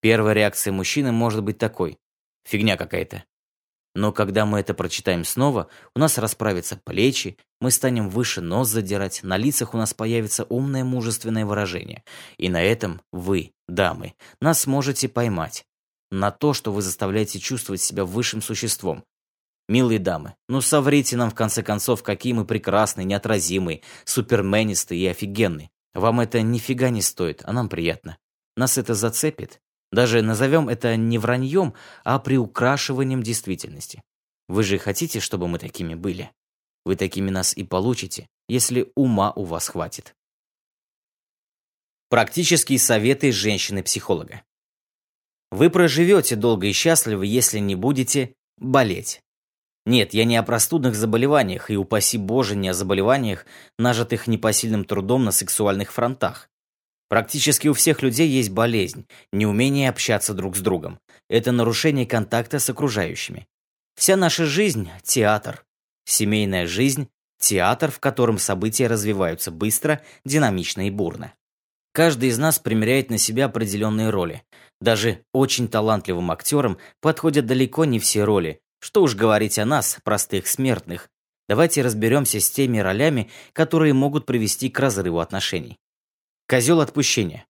Первая 0.00 0.34
реакция 0.34 0.72
мужчины 0.72 1.12
может 1.12 1.42
быть 1.42 1.58
такой. 1.58 1.98
Фигня 2.44 2.78
какая-то. 2.78 3.24
Но 3.94 4.12
когда 4.12 4.46
мы 4.46 4.60
это 4.60 4.72
прочитаем 4.72 5.24
снова, 5.24 5.68
у 5.94 5.98
нас 5.98 6.16
расправятся 6.16 6.80
плечи, 6.82 7.36
мы 7.60 7.70
станем 7.70 8.08
выше 8.08 8.40
нос 8.40 8.68
задирать, 8.68 9.22
на 9.22 9.36
лицах 9.36 9.74
у 9.74 9.76
нас 9.76 9.92
появится 9.92 10.44
умное 10.44 10.84
мужественное 10.84 11.44
выражение. 11.44 12.04
И 12.38 12.48
на 12.48 12.62
этом 12.62 13.02
вы, 13.12 13.52
дамы, 13.68 14.14
нас 14.40 14.60
сможете 14.60 15.08
поймать 15.08 15.66
на 16.10 16.30
то, 16.30 16.54
что 16.54 16.72
вы 16.72 16.82
заставляете 16.82 17.40
чувствовать 17.40 17.80
себя 17.80 18.04
высшим 18.04 18.42
существом. 18.42 19.04
Милые 19.70 20.00
дамы, 20.00 20.34
ну 20.48 20.60
соврите 20.60 21.16
нам 21.16 21.30
в 21.30 21.36
конце 21.36 21.62
концов, 21.62 22.02
какие 22.02 22.32
мы 22.32 22.44
прекрасные, 22.44 23.04
неотразимые, 23.04 23.82
суперменистые 24.04 25.00
и 25.00 25.06
офигенные. 25.06 25.70
Вам 25.94 26.18
это 26.18 26.42
нифига 26.42 26.90
не 26.90 27.02
стоит, 27.02 27.42
а 27.44 27.52
нам 27.52 27.68
приятно. 27.68 28.18
Нас 28.56 28.78
это 28.78 28.94
зацепит. 28.94 29.60
Даже 29.92 30.22
назовем 30.22 30.68
это 30.68 30.96
не 30.96 31.18
враньем, 31.18 31.74
а 32.02 32.18
приукрашиванием 32.18 33.22
действительности. 33.22 34.02
Вы 34.48 34.64
же 34.64 34.76
хотите, 34.76 35.20
чтобы 35.20 35.46
мы 35.46 35.60
такими 35.60 35.94
были? 35.94 36.32
Вы 36.84 36.96
такими 36.96 37.30
нас 37.30 37.56
и 37.56 37.62
получите, 37.62 38.26
если 38.48 38.90
ума 38.96 39.32
у 39.36 39.44
вас 39.44 39.68
хватит. 39.68 40.16
Практические 42.08 42.80
советы 42.80 43.30
женщины-психолога. 43.30 44.42
Вы 45.52 45.70
проживете 45.70 46.34
долго 46.34 46.66
и 46.66 46.72
счастливо, 46.72 47.22
если 47.22 47.60
не 47.60 47.76
будете 47.76 48.34
болеть. 48.58 49.22
Нет, 49.86 50.14
я 50.14 50.24
не 50.24 50.36
о 50.36 50.42
простудных 50.42 50.94
заболеваниях, 50.94 51.70
и 51.70 51.76
упаси 51.76 52.18
Боже, 52.18 52.54
не 52.54 52.68
о 52.68 52.74
заболеваниях, 52.74 53.46
нажитых 53.78 54.26
непосильным 54.26 54.84
трудом 54.84 55.24
на 55.24 55.32
сексуальных 55.32 55.92
фронтах. 55.92 56.50
Практически 57.08 57.66
у 57.66 57.72
всех 57.72 58.02
людей 58.02 58.28
есть 58.28 58.50
болезнь, 58.50 59.06
неумение 59.32 59.88
общаться 59.88 60.32
друг 60.32 60.56
с 60.56 60.60
другом. 60.60 61.00
Это 61.28 61.50
нарушение 61.50 62.06
контакта 62.06 62.58
с 62.60 62.70
окружающими. 62.70 63.48
Вся 63.96 64.16
наша 64.16 64.46
жизнь– 64.46 64.90
театр. 65.02 65.64
Семейная 66.04 66.66
жизнь– 66.66 67.08
театр, 67.40 67.90
в 67.90 67.98
котором 67.98 68.38
события 68.38 68.86
развиваются 68.86 69.50
быстро, 69.50 70.02
динамично 70.24 70.86
и 70.86 70.90
бурно. 70.90 71.34
Каждый 71.92 72.28
из 72.28 72.38
нас 72.38 72.58
примеряет 72.58 73.10
на 73.10 73.18
себя 73.18 73.46
определенные 73.46 74.10
роли. 74.10 74.44
Даже 74.80 75.24
очень 75.32 75.66
талантливым 75.66 76.30
актерам 76.30 76.78
подходят 77.00 77.46
далеко 77.46 77.84
не 77.84 77.98
все 77.98 78.22
роли. 78.22 78.60
Что 78.80 79.02
уж 79.02 79.14
говорить 79.14 79.58
о 79.58 79.64
нас, 79.64 79.98
простых 80.02 80.46
смертных. 80.46 81.08
Давайте 81.48 81.82
разберемся 81.82 82.40
с 82.40 82.50
теми 82.50 82.78
ролями, 82.78 83.30
которые 83.52 83.92
могут 83.92 84.26
привести 84.26 84.70
к 84.70 84.78
разрыву 84.80 85.20
отношений. 85.20 85.78
Козел 86.48 86.80
отпущения. 86.80 87.46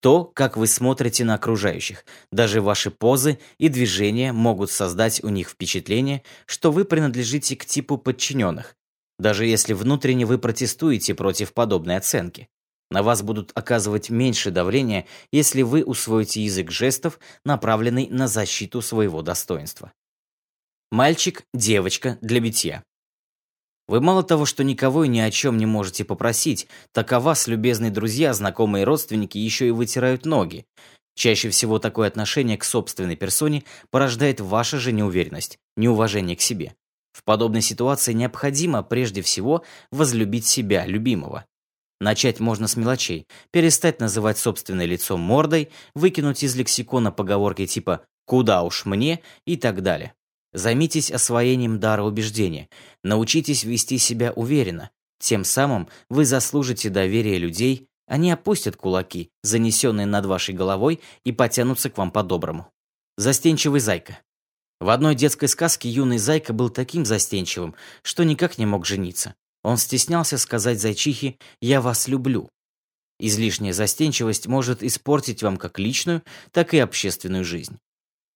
То, 0.00 0.24
как 0.24 0.58
вы 0.58 0.66
смотрите 0.66 1.24
на 1.24 1.34
окружающих. 1.34 2.04
Даже 2.30 2.60
ваши 2.60 2.90
позы 2.90 3.38
и 3.58 3.68
движения 3.68 4.32
могут 4.32 4.70
создать 4.70 5.24
у 5.24 5.30
них 5.30 5.48
впечатление, 5.48 6.22
что 6.44 6.70
вы 6.70 6.84
принадлежите 6.84 7.56
к 7.56 7.64
типу 7.64 7.96
подчиненных, 7.96 8.76
даже 9.18 9.46
если 9.46 9.72
внутренне 9.72 10.26
вы 10.26 10.38
протестуете 10.38 11.14
против 11.14 11.54
подобной 11.54 11.96
оценки. 11.96 12.48
На 12.90 13.02
вас 13.02 13.22
будут 13.22 13.50
оказывать 13.54 14.10
меньше 14.10 14.50
давления, 14.50 15.06
если 15.32 15.62
вы 15.62 15.82
усвоите 15.82 16.42
язык 16.42 16.70
жестов, 16.70 17.18
направленный 17.42 18.08
на 18.10 18.28
защиту 18.28 18.82
своего 18.82 19.22
достоинства. 19.22 19.92
Мальчик, 20.90 21.44
девочка 21.52 22.18
для 22.20 22.40
битья. 22.40 22.84
Вы 23.86 24.00
мало 24.00 24.22
того, 24.22 24.46
что 24.46 24.64
никого 24.64 25.04
и 25.04 25.08
ни 25.08 25.20
о 25.20 25.30
чем 25.30 25.58
не 25.58 25.66
можете 25.66 26.04
попросить, 26.04 26.68
так 26.92 27.12
о 27.12 27.20
вас, 27.20 27.46
любезные 27.46 27.90
друзья, 27.90 28.32
знакомые 28.32 28.84
родственники, 28.84 29.36
еще 29.36 29.68
и 29.68 29.72
вытирают 29.72 30.24
ноги. 30.24 30.64
Чаще 31.16 31.50
всего 31.50 31.78
такое 31.78 32.08
отношение 32.08 32.56
к 32.56 32.64
собственной 32.64 33.16
персоне 33.16 33.64
порождает 33.90 34.40
ваша 34.40 34.78
же 34.78 34.92
неуверенность, 34.92 35.58
неуважение 35.76 36.36
к 36.36 36.40
себе. 36.40 36.74
В 37.12 37.22
подобной 37.22 37.60
ситуации 37.60 38.12
необходимо, 38.12 38.82
прежде 38.82 39.22
всего, 39.22 39.64
возлюбить 39.92 40.46
себя, 40.46 40.84
любимого. 40.86 41.44
Начать 42.00 42.40
можно 42.40 42.66
с 42.66 42.76
мелочей. 42.76 43.26
Перестать 43.52 44.00
называть 44.00 44.38
собственное 44.38 44.86
лицо 44.86 45.16
мордой, 45.16 45.70
выкинуть 45.94 46.42
из 46.42 46.56
лексикона 46.56 47.12
поговорки 47.12 47.66
типа 47.66 48.04
«куда 48.26 48.62
уж 48.62 48.84
мне» 48.84 49.20
и 49.46 49.56
так 49.56 49.82
далее. 49.82 50.14
Займитесь 50.54 51.10
освоением 51.10 51.80
дара 51.80 52.04
убеждения. 52.04 52.68
Научитесь 53.02 53.64
вести 53.64 53.98
себя 53.98 54.32
уверенно. 54.32 54.90
Тем 55.18 55.44
самым 55.44 55.88
вы 56.08 56.24
заслужите 56.24 56.90
доверие 56.90 57.38
людей, 57.38 57.88
они 58.06 58.30
опустят 58.30 58.76
кулаки, 58.76 59.30
занесенные 59.42 60.06
над 60.06 60.26
вашей 60.26 60.54
головой, 60.54 61.00
и 61.24 61.32
потянутся 61.32 61.90
к 61.90 61.98
вам 61.98 62.12
по-доброму. 62.12 62.68
Застенчивый 63.16 63.80
зайка. 63.80 64.20
В 64.80 64.90
одной 64.90 65.14
детской 65.14 65.48
сказке 65.48 65.88
юный 65.88 66.18
зайка 66.18 66.52
был 66.52 66.68
таким 66.68 67.04
застенчивым, 67.04 67.74
что 68.02 68.22
никак 68.22 68.56
не 68.58 68.66
мог 68.66 68.86
жениться. 68.86 69.34
Он 69.62 69.76
стеснялся 69.76 70.38
сказать 70.38 70.80
зайчихе 70.80 71.38
«я 71.60 71.80
вас 71.80 72.06
люблю». 72.06 72.48
Излишняя 73.18 73.72
застенчивость 73.72 74.46
может 74.46 74.82
испортить 74.82 75.42
вам 75.42 75.56
как 75.56 75.78
личную, 75.78 76.22
так 76.52 76.74
и 76.74 76.78
общественную 76.78 77.44
жизнь. 77.44 77.78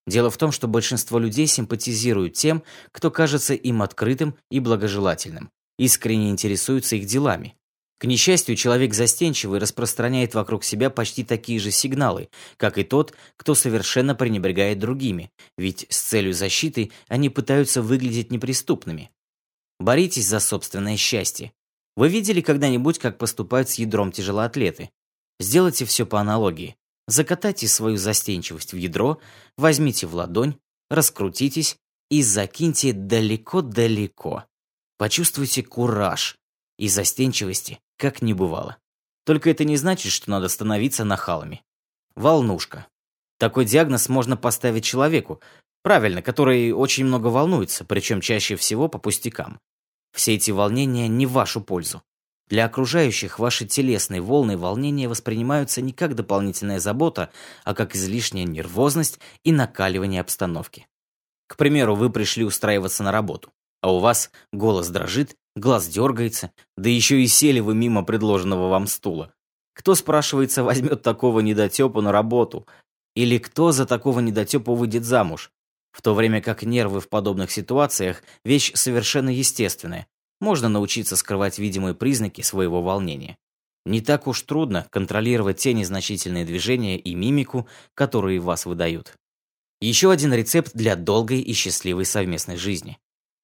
Дело 0.09 0.31
в 0.31 0.39
том, 0.39 0.53
что 0.53 0.69
большинство 0.69 1.19
людей 1.19 1.47
симпатизируют 1.47 2.33
тем, 2.33 2.63
кто 2.93 3.11
кажется 3.11 3.53
им 3.53 3.83
открытым 3.83 4.37
и 4.51 4.59
благожелательным, 4.59 5.51
искренне 5.79 6.31
интересуются 6.31 6.97
их 6.97 7.05
делами. 7.05 7.57
К 7.99 8.05
несчастью, 8.05 8.57
человек 8.57 8.95
застенчивый 8.95 9.59
распространяет 9.61 10.35
вокруг 10.35 10.65
себя 10.65 10.89
почти 10.89 11.25
такие 11.25 11.59
же 11.59 11.71
сигналы, 11.71 12.31
как 12.57 12.79
и 12.79 12.85
тот, 12.85 13.13
кто 13.37 13.55
совершенно 13.55 14.15
пренебрегает 14.15 14.79
другими, 14.79 15.31
ведь 15.59 15.85
с 15.91 15.99
целью 15.99 16.33
защиты 16.33 16.91
они 17.09 17.29
пытаются 17.29 17.83
выглядеть 17.83 18.33
неприступными. 18.33 19.11
Боритесь 19.79 20.27
за 20.27 20.41
собственное 20.41 20.97
счастье. 20.97 21.53
Вы 21.97 22.09
видели 22.09 22.41
когда-нибудь, 22.41 22.99
как 22.99 23.19
поступают 23.19 23.69
с 23.69 23.75
ядром 23.75 24.11
тяжелоатлеты? 24.11 24.89
Сделайте 25.39 25.85
все 25.85 26.07
по 26.07 26.19
аналогии. 26.19 26.77
Закатайте 27.09 27.67
свою 27.69 27.97
застенчивость 27.97 28.75
в 28.75 28.77
ядро, 28.77 29.19
возьмите 29.57 30.07
в 30.07 30.15
ладонь, 30.15 30.59
раскрутитесь 30.91 31.79
и 32.11 32.23
закиньте 32.23 32.93
далеко-далеко. 32.93 34.45
Почувствуйте 34.99 35.63
кураж 35.63 36.37
и 36.79 36.87
застенчивости, 36.87 37.81
как 37.97 38.21
не 38.21 38.35
бывало. 38.35 38.77
Только 39.25 39.49
это 39.49 39.65
не 39.65 39.79
значит, 39.79 40.13
что 40.13 40.29
надо 40.29 40.49
становиться 40.49 41.03
нахалами. 41.05 41.63
Волнушка. 42.15 42.87
Такой 43.39 43.65
диагноз 43.65 44.11
можно 44.11 44.37
поставить 44.37 44.85
человеку, 44.85 45.41
правильно, 45.83 46.21
который 46.21 46.73
очень 46.73 47.07
много 47.07 47.29
волнуется, 47.29 47.87
причем 47.87 48.21
чаще 48.21 48.55
всего 48.57 48.87
по 48.87 48.99
пустякам. 48.99 49.59
Все 50.13 50.35
эти 50.35 50.51
волнения 50.51 51.09
не 51.09 51.25
в 51.25 51.33
вашу 51.33 51.63
пользу. 51.63 52.03
Для 52.49 52.65
окружающих 52.65 53.39
ваши 53.39 53.67
телесные 53.67 54.23
волны 54.23 54.53
и 54.53 54.57
волнения 54.57 55.09
воспринимаются 55.09 55.83
не 55.83 55.93
как 55.93 56.15
дополнительная 56.15 56.81
забота, 56.81 57.31
а 57.65 57.75
как 57.75 57.95
излишняя 57.95 58.47
нервозность 58.47 59.19
и 59.45 59.53
накаливание 59.53 60.23
обстановки. 60.23 60.87
К 61.47 61.57
примеру, 61.57 61.95
вы 61.95 62.11
пришли 62.11 62.45
устраиваться 62.45 63.03
на 63.03 63.13
работу, 63.13 63.51
а 63.83 63.93
у 63.93 63.99
вас 63.99 64.31
голос 64.53 64.89
дрожит, 64.89 65.37
глаз 65.57 65.89
дергается, 65.89 66.53
да 66.77 66.89
еще 66.89 67.21
и 67.21 67.27
сели 67.27 67.61
вы 67.61 67.75
мимо 67.75 68.03
предложенного 68.03 68.69
вам 68.69 68.87
стула. 68.87 69.33
Кто, 69.75 69.95
спрашивается, 69.95 70.65
возьмет 70.65 71.03
такого 71.03 71.41
недотепу 71.41 72.01
на 72.01 72.13
работу? 72.13 72.67
Или 73.15 73.39
кто 73.39 73.73
за 73.73 73.87
такого 73.87 74.21
недотепу 74.21 74.75
выйдет 74.75 75.05
замуж? 75.05 75.53
В 75.93 76.03
то 76.03 76.15
время 76.15 76.41
как 76.41 76.63
нервы 76.63 77.01
в 77.01 77.09
подобных 77.09 77.51
ситуациях– 77.51 78.23
вещь 78.45 78.73
совершенно 78.75 79.31
естественная. 79.31 80.07
Можно 80.41 80.69
научиться 80.69 81.17
скрывать 81.17 81.59
видимые 81.59 81.95
признаки 81.95 82.43
своего 82.43 82.83
волнения. 82.83 83.37
Не 83.85 84.01
так 84.01 84.27
уж 84.27 84.43
трудно 84.43 84.87
контролировать 84.91 85.59
те 85.59 85.73
незначительные 85.73 86.45
движения 86.45 86.99
и 86.99 87.15
мимику, 87.15 87.67
которые 87.95 88.39
вас 88.39 88.67
выдают. 88.67 89.15
Еще 89.81 90.11
один 90.11 90.35
рецепт 90.35 90.73
для 90.75 90.97
долгой 90.97 91.41
и 91.41 91.53
счастливой 91.53 92.05
совместной 92.05 92.57
жизни. 92.57 92.99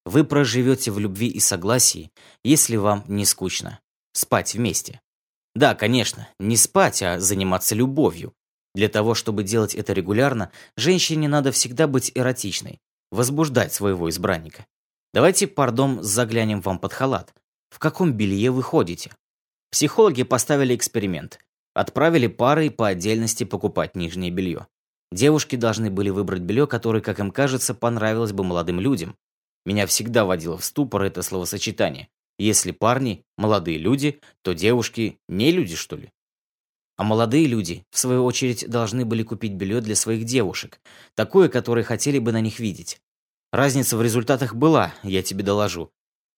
Вы 0.05 0.23
проживете 0.23 0.91
в 0.91 0.99
любви 0.99 1.27
и 1.27 1.39
согласии, 1.39 2.11
если 2.43 2.75
вам 2.75 3.03
не 3.07 3.25
скучно. 3.25 3.79
Спать 4.13 4.53
вместе. 4.53 5.01
Да, 5.55 5.73
конечно, 5.73 6.27
не 6.39 6.57
спать, 6.57 7.01
а 7.01 7.19
заниматься 7.19 7.73
любовью. 7.73 8.33
Для 8.75 8.89
того, 8.89 9.15
чтобы 9.15 9.43
делать 9.43 9.73
это 9.73 9.93
регулярно, 9.93 10.51
женщине 10.75 11.29
надо 11.29 11.51
всегда 11.53 11.87
быть 11.87 12.11
эротичной, 12.13 12.79
возбуждать 13.09 13.73
своего 13.73 14.09
избранника. 14.09 14.65
Давайте, 15.15 15.47
пардон, 15.47 16.03
заглянем 16.03 16.59
вам 16.59 16.77
под 16.77 16.91
халат. 16.91 17.33
В 17.69 17.79
каком 17.79 18.11
белье 18.11 18.51
вы 18.51 18.61
ходите? 18.61 19.13
Психологи 19.71 20.23
поставили 20.23 20.75
эксперимент. 20.75 21.39
Отправили 21.73 22.27
пары 22.27 22.69
по 22.69 22.89
отдельности 22.89 23.45
покупать 23.45 23.95
нижнее 23.95 24.29
белье. 24.29 24.67
Девушки 25.13 25.55
должны 25.55 25.89
были 25.89 26.09
выбрать 26.09 26.41
белье, 26.41 26.67
которое, 26.67 26.99
как 26.99 27.21
им 27.21 27.31
кажется, 27.31 27.73
понравилось 27.73 28.33
бы 28.33 28.43
молодым 28.43 28.81
людям. 28.81 29.15
Меня 29.65 29.87
всегда 29.87 30.25
водило 30.25 30.57
в 30.57 30.65
ступор 30.65 31.03
это 31.03 31.21
словосочетание. 31.21 32.09
Если 32.37 32.71
парни– 32.71 33.23
молодые 33.37 33.77
люди, 33.77 34.19
то 34.41 34.51
девушки– 34.51 35.17
не 35.29 35.51
люди, 35.51 35.77
что 35.77 35.95
ли? 35.95 36.11
А 36.97 37.05
молодые 37.05 37.47
люди, 37.47 37.85
в 37.89 37.99
свою 37.99 38.25
очередь, 38.25 38.69
должны 38.69 39.05
были 39.05 39.23
купить 39.23 39.53
белье 39.53 39.79
для 39.79 39.95
своих 39.95 40.25
девушек, 40.25 40.81
такое, 41.13 41.47
которое 41.47 41.83
хотели 41.83 42.19
бы 42.19 42.33
на 42.33 42.41
них 42.41 42.59
видеть. 42.59 42.99
Разница 43.55 43.95
в 43.95 44.01
результатах 44.01 44.53
была, 44.53 44.93
я 45.01 45.23
тебе 45.23 45.41
доложу. 45.41 45.89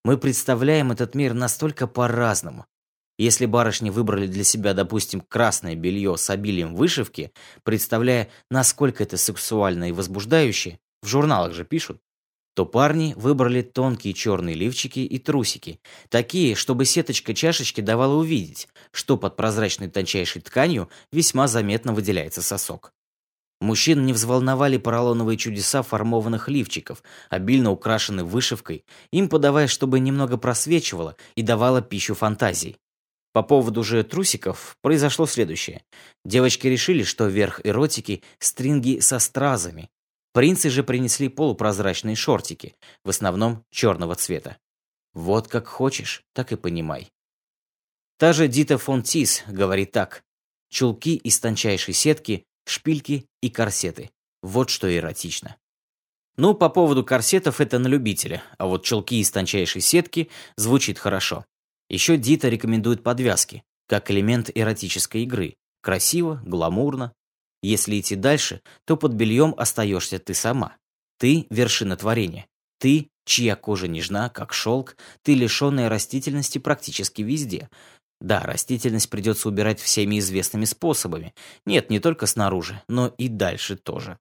Мы 0.06 0.20
представляем 0.20 0.92
этот 0.92 1.16
мир 1.16 1.34
настолько 1.34 1.88
по-разному. 1.88 2.68
Если 3.18 3.48
барышни 3.48 3.90
выбрали 3.90 4.28
для 4.28 4.44
себя, 4.44 4.76
допустим, 4.76 5.22
красное 5.22 5.74
белье 5.74 6.16
с 6.16 6.30
обилием 6.30 6.76
вышивки, 6.76 7.32
представляя, 7.64 8.30
насколько 8.52 9.02
это 9.02 9.18
сексуально 9.18 9.90
и 9.90 9.94
возбуждающе, 9.94 10.78
в 11.02 11.08
журналах 11.08 11.54
же 11.54 11.66
пишут, 11.66 12.00
то 12.54 12.68
парни 12.68 13.16
выбрали 13.18 13.64
тонкие 13.64 14.14
черные 14.14 14.54
лифчики 14.54 15.00
и 15.00 15.18
трусики, 15.18 15.80
такие, 16.10 16.54
чтобы 16.54 16.86
сеточка 16.86 17.34
чашечки 17.34 17.82
давала 17.82 18.14
увидеть, 18.14 18.68
что 18.92 19.18
под 19.18 19.36
прозрачной 19.36 19.90
тончайшей 19.90 20.44
тканью 20.44 20.88
весьма 21.12 21.48
заметно 21.48 21.94
выделяется 21.94 22.44
сосок. 22.44 22.94
Мужчин 23.60 24.06
не 24.06 24.14
взволновали 24.14 24.78
поролоновые 24.78 25.38
чудеса 25.38 25.82
формованных 25.82 26.48
лифчиков, 26.48 27.04
обильно 27.30 27.72
украшены 27.72 28.24
вышивкой, 28.24 28.86
им 29.12 29.30
подавая, 29.30 29.68
чтобы 29.68 30.00
немного 30.00 30.38
просвечивало 30.38 31.16
и 31.36 31.42
давало 31.42 31.82
пищу 31.82 32.14
фантазий. 32.14 32.78
По 33.34 33.44
поводу 33.44 33.84
же 33.84 34.04
трусиков 34.04 34.78
произошло 34.82 35.26
следующее. 35.26 35.84
Девочки 36.24 36.68
решили, 36.68 37.04
что 37.04 37.28
верх 37.28 37.62
эротики– 37.64 38.24
стринги 38.40 39.00
со 39.00 39.20
стразами, 39.20 39.90
Принцы 40.38 40.70
же 40.70 40.84
принесли 40.84 41.30
полупрозрачные 41.30 42.16
шортики, 42.16 42.76
в 43.04 43.10
основном 43.10 43.66
черного 43.72 44.14
цвета. 44.14 44.60
Вот 45.14 45.48
как 45.48 45.66
хочешь, 45.66 46.24
так 46.34 46.52
и 46.52 46.56
понимай. 46.56 47.12
Та 48.20 48.34
же 48.34 48.48
Дита 48.48 48.78
фон 48.78 49.02
Тис 49.02 49.42
говорит 49.48 49.94
так. 49.94 50.24
Чулки 50.70 51.16
из 51.16 51.40
тончайшей 51.40 51.96
сетки, 51.96 52.46
шпильки 52.68 53.26
и 53.42 53.50
корсеты. 53.50 54.12
Вот 54.42 54.70
что 54.70 54.94
эротично. 54.96 55.56
Ну, 56.36 56.54
по 56.54 56.70
поводу 56.70 57.04
корсетов 57.04 57.60
это 57.60 57.80
на 57.80 57.88
любителя, 57.88 58.44
а 58.58 58.68
вот 58.68 58.84
чулки 58.84 59.20
из 59.20 59.32
тончайшей 59.32 59.82
сетки 59.82 60.30
звучит 60.56 61.00
хорошо. 61.00 61.46
Еще 61.90 62.18
Дита 62.18 62.50
рекомендует 62.50 63.02
подвязки, 63.02 63.64
как 63.88 64.12
элемент 64.12 64.52
эротической 64.54 65.24
игры. 65.24 65.56
Красиво, 65.82 66.42
гламурно, 66.46 67.14
если 67.62 68.00
идти 68.00 68.16
дальше, 68.16 68.62
то 68.86 68.98
под 68.98 69.14
бельем 69.14 69.56
остаешься 69.58 70.20
ты 70.20 70.34
сама. 70.34 70.78
Ты– 71.18 71.48
вершина 71.50 71.98
творения. 71.98 72.48
Ты, 72.80 73.10
чья 73.26 73.56
кожа 73.56 73.88
нежна, 73.88 74.30
как 74.30 74.54
шелк, 74.54 74.96
ты 75.24 75.34
лишенная 75.34 75.90
растительности 75.90 76.60
практически 76.60 77.24
везде. 77.24 77.70
Да, 78.20 78.42
растительность 78.42 79.10
придется 79.10 79.48
убирать 79.48 79.80
всеми 79.80 80.20
известными 80.20 80.66
способами. 80.66 81.34
Нет, 81.66 81.90
не 81.90 82.00
только 82.00 82.26
снаружи, 82.26 82.82
но 82.88 83.14
и 83.18 83.28
дальше 83.28 83.76
тоже. 83.76 84.18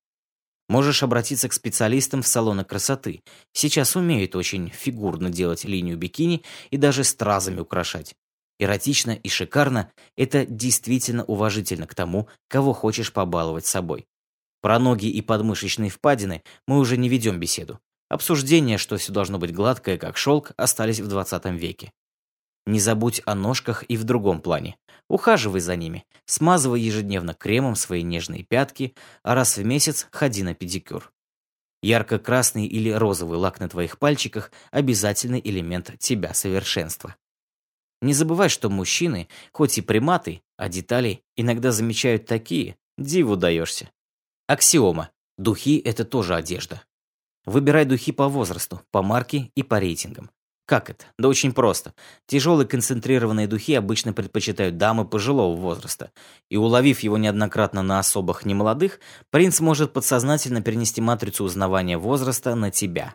Можешь 0.68 1.02
обратиться 1.02 1.48
к 1.48 1.52
специалистам 1.52 2.22
в 2.22 2.26
салоны 2.26 2.64
красоты. 2.64 3.22
Сейчас 3.52 3.96
умеют 3.96 4.34
очень 4.34 4.68
фигурно 4.68 5.30
делать 5.30 5.64
линию 5.64 5.96
бикини 5.96 6.42
и 6.70 6.76
даже 6.76 7.04
стразами 7.04 7.60
украшать. 7.60 8.14
Эротично 8.58 9.12
и 9.12 9.28
шикарно– 9.28 9.92
это 10.16 10.44
действительно 10.44 11.24
уважительно 11.24 11.86
к 11.86 11.94
тому, 11.94 12.28
кого 12.48 12.72
хочешь 12.72 13.12
побаловать 13.12 13.66
собой. 13.66 14.06
Про 14.60 14.78
ноги 14.78 15.08
и 15.08 15.22
подмышечные 15.22 15.90
впадины 15.90 16.42
мы 16.66 16.78
уже 16.78 16.96
не 16.96 17.08
ведем 17.08 17.38
беседу. 17.38 17.78
Обсуждения, 18.08 18.78
что 18.78 18.96
все 18.96 19.12
должно 19.12 19.38
быть 19.38 19.54
гладкое, 19.54 19.98
как 19.98 20.16
шелк, 20.16 20.52
остались 20.56 21.00
в 21.00 21.06
20 21.06 21.44
веке. 21.52 21.92
Не 22.66 22.80
забудь 22.80 23.22
о 23.24 23.34
ножках 23.34 23.84
и 23.84 23.96
в 23.96 24.04
другом 24.04 24.40
плане. 24.40 24.76
Ухаживай 25.08 25.60
за 25.60 25.76
ними, 25.76 26.04
смазывай 26.24 26.80
ежедневно 26.80 27.32
кремом 27.32 27.76
свои 27.76 28.02
нежные 28.02 28.42
пятки, 28.42 28.94
а 29.22 29.34
раз 29.34 29.56
в 29.56 29.64
месяц 29.64 30.08
ходи 30.10 30.42
на 30.42 30.54
педикюр. 30.54 31.12
Ярко-красный 31.82 32.66
или 32.66 32.90
розовый 32.90 33.38
лак 33.38 33.60
на 33.60 33.68
твоих 33.68 33.98
пальчиках– 33.98 34.50
обязательный 34.72 35.40
элемент 35.44 35.96
тебя 35.98 36.34
совершенства. 36.34 37.14
Не 38.02 38.12
забывай, 38.12 38.48
что 38.48 38.68
мужчины, 38.68 39.28
хоть 39.52 39.78
и 39.78 39.82
приматы, 39.82 40.42
а 40.56 40.68
детали 40.68 41.22
иногда 41.36 41.70
замечают 41.70 42.26
такие, 42.26 42.76
диву 42.98 43.36
даешься. 43.36 43.90
Аксиома. 44.48 45.10
Духи– 45.38 45.78
это 45.84 46.04
тоже 46.04 46.34
одежда. 46.34 46.82
Выбирай 47.44 47.84
духи 47.84 48.10
по 48.10 48.28
возрасту, 48.28 48.80
по 48.90 49.02
марке 49.02 49.52
и 49.54 49.62
по 49.62 49.78
рейтингам. 49.78 50.30
Как 50.66 50.90
это? 50.90 51.06
Да 51.16 51.28
очень 51.28 51.52
просто. 51.52 51.94
Тяжелые 52.26 52.66
концентрированные 52.66 53.46
духи 53.46 53.74
обычно 53.74 54.12
предпочитают 54.12 54.76
дамы 54.76 55.04
пожилого 55.04 55.54
возраста. 55.54 56.10
И 56.50 56.56
уловив 56.56 57.00
его 57.00 57.16
неоднократно 57.16 57.82
на 57.82 58.00
особых 58.00 58.44
немолодых, 58.44 58.98
принц 59.30 59.60
может 59.60 59.92
подсознательно 59.92 60.60
перенести 60.62 61.00
матрицу 61.00 61.44
узнавания 61.44 61.98
возраста 61.98 62.56
на 62.56 62.72
тебя. 62.72 63.14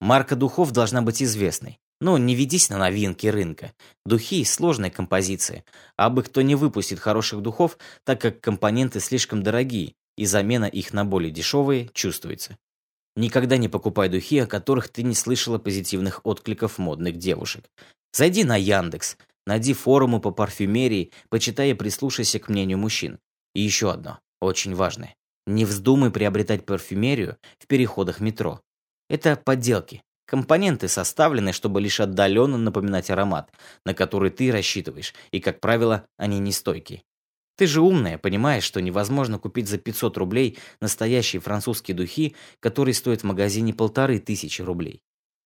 Марка 0.00 0.36
духов 0.36 0.72
должна 0.72 1.00
быть 1.00 1.22
известной. 1.22 1.78
Но 2.02 2.18
не 2.18 2.34
ведись 2.34 2.68
на 2.68 2.76
новинки 2.76 3.28
рынка. 3.28 3.72
Духи– 4.04 4.44
сложная 4.44 4.90
композиция. 4.90 5.64
А 5.96 6.10
бы 6.10 6.22
кто 6.22 6.42
не 6.42 6.54
выпустит 6.54 6.98
хороших 6.98 7.40
духов, 7.40 7.78
так 8.04 8.20
как 8.20 8.42
компоненты 8.42 9.00
слишком 9.00 9.42
дорогие, 9.42 9.94
и 10.18 10.26
замена 10.26 10.66
их 10.66 10.92
на 10.92 11.06
более 11.06 11.30
дешевые 11.30 11.88
чувствуется. 11.94 12.58
Никогда 13.16 13.56
не 13.56 13.68
покупай 13.68 14.08
духи, 14.08 14.38
о 14.38 14.46
которых 14.46 14.88
ты 14.88 15.02
не 15.02 15.14
слышала 15.14 15.58
позитивных 15.58 16.20
откликов 16.24 16.78
модных 16.78 17.16
девушек. 17.16 17.64
Зайди 18.12 18.44
на 18.44 18.56
Яндекс, 18.56 19.16
найди 19.46 19.72
форумы 19.72 20.20
по 20.20 20.30
парфюмерии, 20.30 21.12
почитай 21.28 21.70
и 21.70 21.74
прислушайся 21.74 22.38
к 22.38 22.48
мнению 22.48 22.78
мужчин. 22.78 23.18
И 23.54 23.60
еще 23.60 23.90
одно, 23.90 24.18
очень 24.40 24.74
важное. 24.74 25.14
Не 25.46 25.64
вздумай 25.64 26.10
приобретать 26.10 26.66
парфюмерию 26.66 27.36
в 27.58 27.66
переходах 27.66 28.20
метро. 28.20 28.60
Это 29.08 29.36
подделки, 29.36 30.02
Компоненты 30.26 30.88
составлены, 30.88 31.52
чтобы 31.52 31.80
лишь 31.80 32.00
отдаленно 32.00 32.56
напоминать 32.56 33.10
аромат, 33.10 33.52
на 33.84 33.92
который 33.92 34.30
ты 34.30 34.50
рассчитываешь, 34.50 35.14
и, 35.32 35.40
как 35.40 35.60
правило, 35.60 36.06
они 36.16 36.38
нестойкие. 36.38 37.02
Ты 37.56 37.66
же 37.66 37.80
умная, 37.80 38.18
понимаешь, 38.18 38.64
что 38.64 38.80
невозможно 38.80 39.38
купить 39.38 39.68
за 39.68 39.78
500 39.78 40.16
рублей 40.16 40.58
настоящие 40.80 41.40
французские 41.40 41.96
духи, 41.96 42.34
которые 42.60 42.94
стоят 42.94 43.20
в 43.20 43.26
магазине 43.26 43.72
полторы 43.72 44.18
тысячи 44.18 44.60
рублей. 44.62 45.02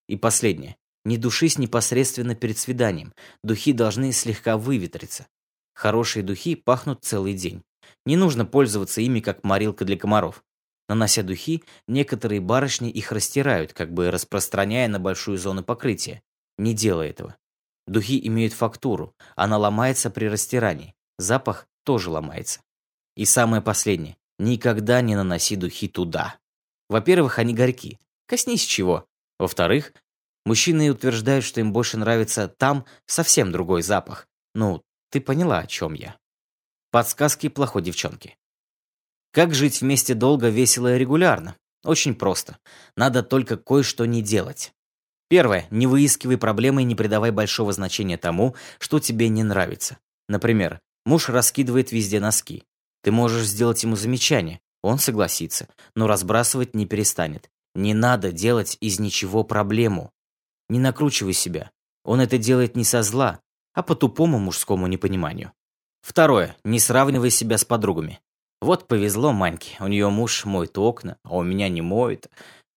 И 0.09 0.17
последнее. 0.17 0.77
Не 1.05 1.17
душись 1.19 1.59
непосредственно 1.59 2.35
перед 2.35 2.59
свиданием. 2.59 3.13
Духи 3.43 3.73
должны 3.73 4.13
слегка 4.13 4.57
выветриться. 4.57 5.27
Хорошие 5.75 6.23
духи 6.23 6.55
пахнут 6.57 7.05
целый 7.05 7.35
день. 7.35 7.63
Не 8.05 8.17
нужно 8.17 8.45
пользоваться 8.45 9.01
ими 9.01 9.21
как 9.21 9.45
морилка 9.45 9.85
для 9.85 9.97
комаров. 9.97 10.43
Нанося 10.89 11.23
духи, 11.23 11.63
некоторые 11.87 12.41
барышни 12.41 12.91
их 12.91 13.13
растирают, 13.13 13.75
как 13.75 13.93
бы 13.93 14.11
распространяя 14.11 14.89
на 14.89 14.99
большую 14.99 15.37
зону 15.39 15.63
покрытия. 15.63 16.23
Не 16.57 16.75
делай 16.75 17.11
этого. 17.11 17.37
Духи 17.87 18.27
имеют 18.27 18.55
фактуру, 18.55 19.15
она 19.37 19.57
ломается 19.57 20.11
при 20.11 20.27
растирании. 20.27 20.95
Запах 21.19 21.68
тоже 21.89 22.11
ломается. 22.11 22.61
И 23.17 23.25
самое 23.25 23.63
последнее. 23.63 24.19
Никогда 24.39 25.01
не 25.01 25.17
наноси 25.17 25.57
духи 25.57 25.89
туда. 25.89 26.37
Во-первых, 26.91 27.39
они 27.39 27.55
горьки. 27.55 27.99
Коснись 28.27 28.67
чего. 28.67 29.07
Во-вторых, 29.39 29.95
мужчины 30.45 30.91
утверждают, 30.91 31.47
что 31.47 31.61
им 31.61 31.73
больше 31.73 31.97
нравится 31.97 32.47
там 32.47 32.85
совсем 33.07 33.53
другой 33.53 33.81
запах. 33.81 34.29
Ну, 34.55 34.83
ты 35.09 35.23
поняла, 35.23 35.61
о 35.61 35.67
чем 35.67 35.95
я. 35.95 36.19
Подсказки 36.91 37.49
плохой 37.49 37.81
девчонки. 37.81 38.37
Как 39.33 39.55
жить 39.55 39.81
вместе 39.81 40.13
долго, 40.13 40.51
весело 40.51 40.95
и 40.95 40.99
регулярно? 40.99 41.57
Очень 41.85 42.15
просто. 42.15 42.59
Надо 42.97 43.23
только 43.23 43.57
кое-что 43.57 44.05
не 44.05 44.21
делать. 44.21 44.75
Первое. 45.31 45.67
Не 45.71 45.87
выискивай 45.87 46.37
проблемы 46.37 46.83
и 46.83 46.85
не 46.85 46.95
придавай 46.95 47.31
большого 47.31 47.73
значения 47.73 48.19
тому, 48.19 48.57
что 48.79 49.01
тебе 49.01 49.31
не 49.31 49.43
нравится. 49.43 49.97
Например, 50.29 50.83
муж 51.09 51.31
раскидывает 51.31 51.91
везде 51.91 52.21
носки. 52.21 52.65
Ты 53.03 53.11
можешь 53.11 53.47
сделать 53.47 53.83
ему 53.83 53.97
замечание. 53.97 54.61
Он 54.83 54.99
согласится, 54.99 55.69
но 55.97 56.07
разбрасывать 56.07 56.75
не 56.75 56.87
перестанет. 56.87 57.51
Не 57.75 57.95
надо 57.95 58.31
делать 58.31 58.77
из 58.81 59.01
ничего 59.01 59.43
проблему. 59.43 60.13
Не 60.69 60.79
накручивай 60.79 61.33
себя. 61.33 61.71
Он 62.05 62.21
это 62.21 62.37
делает 62.37 62.77
не 62.77 62.85
со 62.85 63.03
зла, 63.03 63.41
а 63.73 63.83
по 63.83 63.95
тупому 63.95 64.39
мужскому 64.39 64.87
непониманию. 64.87 65.53
Второе. 66.03 66.57
Не 66.63 66.79
сравнивай 66.79 67.31
себя 67.31 67.57
с 67.57 67.65
подругами. 67.65 68.21
Вот 68.61 68.87
повезло 68.87 69.33
Маньке, 69.33 69.77
у 69.81 69.87
нее 69.87 70.11
муж 70.11 70.45
моет 70.45 70.77
окна, 70.77 71.17
а 71.23 71.37
у 71.37 71.43
меня 71.43 71.69
не 71.69 71.81
моет. 71.81 72.29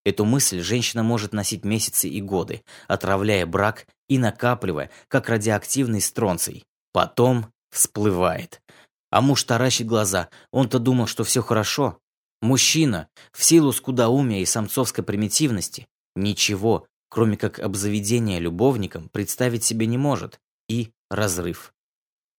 Эту 0.05 0.25
мысль 0.25 0.61
женщина 0.61 1.03
может 1.03 1.33
носить 1.33 1.65
месяцы 1.65 2.07
и 2.07 2.21
годы, 2.21 2.63
отравляя 2.87 3.45
брак 3.45 3.87
и 4.07 4.17
накапливая, 4.17 4.89
как 5.07 5.27
радиоактивный 5.27 6.01
стронций. 6.01 6.65
Потом 6.93 7.47
всплывает. 7.71 8.61
А 9.09 9.21
муж 9.21 9.43
таращит 9.43 9.87
глаза. 9.87 10.29
Он-то 10.51 10.79
думал, 10.79 11.07
что 11.07 11.23
все 11.23 11.41
хорошо. 11.41 11.99
Мужчина, 12.41 13.07
в 13.31 13.43
силу 13.43 13.71
скудоумия 13.71 14.41
и 14.41 14.45
самцовской 14.45 15.03
примитивности, 15.03 15.87
ничего, 16.15 16.87
кроме 17.09 17.37
как 17.37 17.59
обзаведения 17.59 18.39
любовником, 18.39 19.09
представить 19.09 19.63
себе 19.63 19.85
не 19.85 19.97
может. 19.97 20.39
И 20.69 20.91
разрыв. 21.09 21.73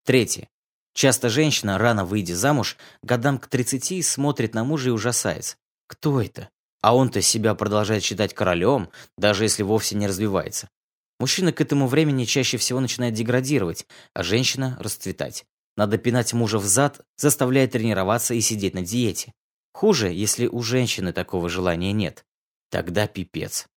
Третье. 0.05 0.49
Часто 0.95 1.29
женщина, 1.29 1.79
рано 1.79 2.05
выйдя 2.05 2.37
замуж, 2.37 2.77
годам 3.03 3.39
к 3.39 3.47
30 3.47 4.05
смотрит 4.05 4.55
на 4.55 4.65
мужа 4.65 4.89
и 4.89 4.93
ужасается. 4.93 5.57
Кто 5.87 6.21
это? 6.21 6.49
А 6.81 6.97
он-то 6.97 7.23
себя 7.23 7.55
продолжает 7.55 8.03
считать 8.03 8.35
королем, 8.35 8.89
даже 9.17 9.45
если 9.45 9.63
вовсе 9.63 9.95
не 9.97 10.07
развивается. 10.07 10.69
Мужчина 11.23 11.53
к 11.53 11.61
этому 11.61 11.87
времени 11.87 12.25
чаще 12.25 12.57
всего 12.57 12.81
начинает 12.81 13.15
деградировать, 13.15 13.87
а 14.13 14.25
женщина– 14.25 14.77
расцветать. 14.81 15.45
Надо 15.77 15.97
пинать 15.97 16.33
мужа 16.33 16.59
в 16.59 16.65
зад, 16.65 17.01
заставляя 17.17 17.69
тренироваться 17.69 18.35
и 18.35 18.41
сидеть 18.41 18.75
на 18.75 18.83
диете. 18.83 19.33
Хуже, 19.73 20.13
если 20.13 20.49
у 20.49 20.63
женщины 20.63 21.13
такого 21.13 21.49
желания 21.49 21.93
нет. 21.93 22.25
Тогда 22.73 23.07
пипец. 23.07 23.69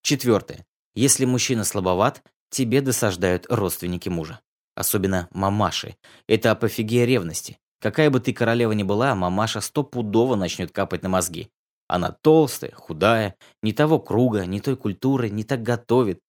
Четвертое. 0.00 0.64
Если 0.94 1.26
мужчина 1.26 1.62
слабоват, 1.62 2.22
тебе 2.48 2.80
досаждают 2.80 3.44
родственники 3.50 4.08
мужа. 4.08 4.40
Особенно 4.74 5.28
мамаши. 5.32 5.96
Это 6.26 6.52
апофигия 6.52 7.04
ревности. 7.04 7.58
Какая 7.82 8.08
бы 8.08 8.18
ты 8.18 8.32
королева 8.32 8.72
ни 8.72 8.82
была, 8.82 9.14
мамаша 9.14 9.60
стопудово 9.60 10.36
начнет 10.36 10.72
капать 10.72 11.02
на 11.02 11.10
мозги. 11.10 11.50
Она 11.86 12.12
толстая, 12.12 12.72
худая, 12.72 13.36
не 13.62 13.74
того 13.74 14.00
круга, 14.00 14.46
не 14.46 14.60
той 14.60 14.78
культуры, 14.78 15.28
не 15.28 15.44
так 15.44 15.62
готовит. 15.62 16.20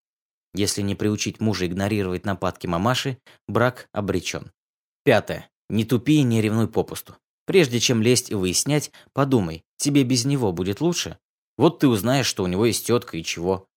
Если 0.58 0.82
не 0.82 0.96
приучить 0.96 1.40
мужа 1.40 1.68
игнорировать 1.68 2.26
нападки 2.26 2.66
мамаши, 2.66 3.20
брак 3.48 3.90
обречен. 3.92 4.52
Пятое. 5.04 5.52
Не 5.70 5.86
тупи 5.86 6.16
и 6.16 6.24
не 6.24 6.42
ревнуй 6.42 6.68
попусту. 6.68 7.16
Прежде 7.46 7.80
чем 7.80 8.02
лезть 8.02 8.32
и 8.32 8.34
выяснять, 8.34 8.92
подумай, 9.14 9.64
тебе 9.78 10.04
без 10.04 10.26
него 10.26 10.52
будет 10.52 10.82
лучше? 10.82 11.20
Вот 11.60 11.78
ты 11.78 11.88
узнаешь, 11.88 12.26
что 12.26 12.44
у 12.44 12.48
него 12.48 12.66
есть 12.66 12.88
тетка 12.88 13.18
и 13.18 13.24
чего. 13.24 13.68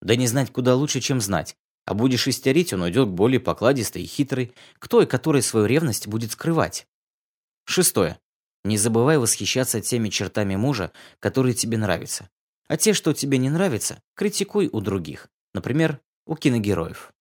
Да 0.00 0.14
не 0.14 0.28
знать 0.28 0.52
куда 0.52 0.76
лучше, 0.76 1.00
чем 1.00 1.20
знать. 1.20 1.56
А 1.84 1.94
будешь 1.94 2.28
истерить, 2.28 2.72
он 2.72 2.82
уйдет 2.82 3.08
к 3.08 3.12
более 3.12 3.40
покладистой 3.40 4.04
и 4.04 4.06
хитрой, 4.06 4.54
к 4.78 4.86
той, 4.86 5.08
которой 5.08 5.42
свою 5.42 5.66
ревность 5.66 6.06
будет 6.06 6.30
скрывать. 6.30 6.86
Шестое. 7.64 8.20
Не 8.62 8.76
забывай 8.76 9.18
восхищаться 9.18 9.80
теми 9.80 10.10
чертами 10.10 10.54
мужа, 10.54 10.92
которые 11.18 11.54
тебе 11.54 11.76
нравятся. 11.76 12.30
А 12.68 12.76
те, 12.76 12.92
что 12.92 13.12
тебе 13.14 13.38
не 13.38 13.50
нравятся, 13.50 14.00
критикуй 14.14 14.70
у 14.72 14.80
других. 14.80 15.28
Например, 15.54 16.00
у 16.26 16.36
киногероев. 16.36 17.12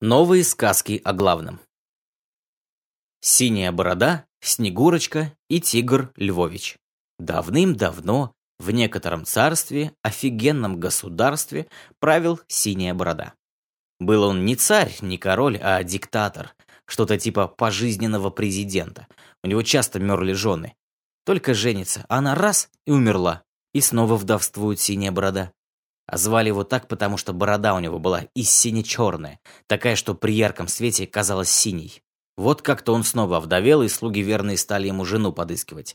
Новые 0.00 0.44
сказки 0.44 1.00
о 1.04 1.12
главном. 1.12 1.60
Синяя 3.20 3.72
борода, 3.72 4.26
Снегурочка 4.40 5.36
и 5.48 5.60
Тигр 5.60 6.12
Львович. 6.16 6.78
Давным-давно 7.18 8.32
в 8.58 8.70
некотором 8.70 9.24
царстве, 9.24 9.92
офигенном 10.02 10.80
государстве, 10.80 11.68
правил 11.98 12.40
Синяя 12.48 12.94
борода. 12.94 13.34
Был 13.98 14.22
он 14.22 14.46
не 14.46 14.56
царь, 14.56 14.96
не 15.02 15.18
король, 15.18 15.58
а 15.58 15.82
диктатор, 15.82 16.54
что-то 16.86 17.18
типа 17.18 17.46
пожизненного 17.46 18.30
президента. 18.30 19.06
У 19.44 19.48
него 19.48 19.62
часто 19.62 20.00
мерли 20.00 20.32
жены. 20.32 20.74
Только 21.24 21.52
женится, 21.54 22.04
она 22.08 22.34
раз 22.34 22.70
и 22.86 22.90
умерла. 22.90 23.44
И 23.72 23.80
снова 23.80 24.16
вдовствует 24.16 24.80
Синяя 24.80 25.12
борода. 25.12 25.52
А 26.10 26.16
звали 26.16 26.48
его 26.48 26.64
так, 26.64 26.88
потому 26.88 27.16
что 27.16 27.32
борода 27.32 27.72
у 27.74 27.78
него 27.78 28.00
была 28.00 28.22
и 28.34 28.42
сине-черная, 28.42 29.38
такая, 29.68 29.94
что 29.94 30.14
при 30.14 30.32
ярком 30.32 30.66
свете 30.66 31.06
казалась 31.06 31.50
синей. 31.50 32.02
Вот 32.36 32.62
как-то 32.62 32.92
он 32.92 33.04
снова 33.04 33.36
овдовел, 33.36 33.82
и 33.82 33.88
слуги 33.88 34.20
верные 34.20 34.56
стали 34.56 34.88
ему 34.88 35.04
жену 35.04 35.32
подыскивать. 35.32 35.94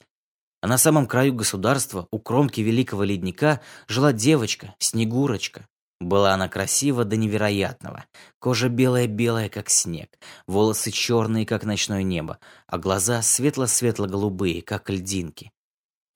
А 0.61 0.67
на 0.67 0.77
самом 0.77 1.05
краю 1.05 1.33
государства, 1.33 2.07
у 2.11 2.19
кромки 2.19 2.61
великого 2.61 3.03
ледника, 3.03 3.59
жила 3.87 4.13
девочка, 4.13 4.73
Снегурочка. 4.79 5.67
Была 5.99 6.33
она 6.33 6.47
красива 6.47 7.03
до 7.03 7.17
невероятного. 7.17 8.05
Кожа 8.39 8.69
белая-белая, 8.69 9.49
как 9.49 9.69
снег, 9.69 10.17
волосы 10.47 10.91
черные, 10.91 11.45
как 11.45 11.65
ночное 11.65 12.03
небо, 12.03 12.39
а 12.67 12.77
глаза 12.77 13.21
светло-светло-голубые, 13.21 14.61
как 14.61 14.89
льдинки. 14.89 15.51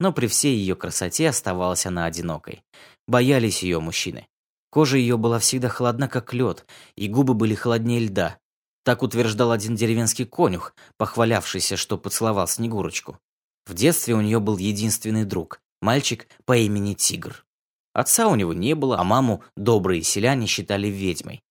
Но 0.00 0.12
при 0.12 0.26
всей 0.26 0.56
ее 0.56 0.74
красоте 0.74 1.28
оставалась 1.28 1.86
она 1.86 2.06
одинокой. 2.06 2.64
Боялись 3.06 3.62
ее 3.62 3.78
мужчины. 3.78 4.26
Кожа 4.70 4.96
ее 4.96 5.16
была 5.16 5.38
всегда 5.38 5.68
холодна, 5.68 6.08
как 6.08 6.34
лед, 6.34 6.66
и 6.96 7.06
губы 7.06 7.34
были 7.34 7.54
холоднее 7.54 8.00
льда, 8.00 8.38
так 8.84 9.02
утверждал 9.02 9.52
один 9.52 9.76
деревенский 9.76 10.24
конюх, 10.24 10.74
похвалявшийся, 10.96 11.76
что 11.76 11.98
поцеловал 11.98 12.48
Снегурочку. 12.48 13.18
В 13.66 13.74
детстве 13.74 14.14
у 14.14 14.20
нее 14.20 14.40
был 14.40 14.56
единственный 14.56 15.24
друг, 15.24 15.60
мальчик 15.80 16.26
по 16.44 16.56
имени 16.56 16.94
Тигр. 16.94 17.44
Отца 17.92 18.28
у 18.28 18.36
него 18.36 18.54
не 18.54 18.74
было, 18.74 18.98
а 18.98 19.04
маму 19.04 19.42
добрые 19.56 20.02
селяне 20.02 20.46
считали 20.46 20.88
ведьмой. 20.88 21.42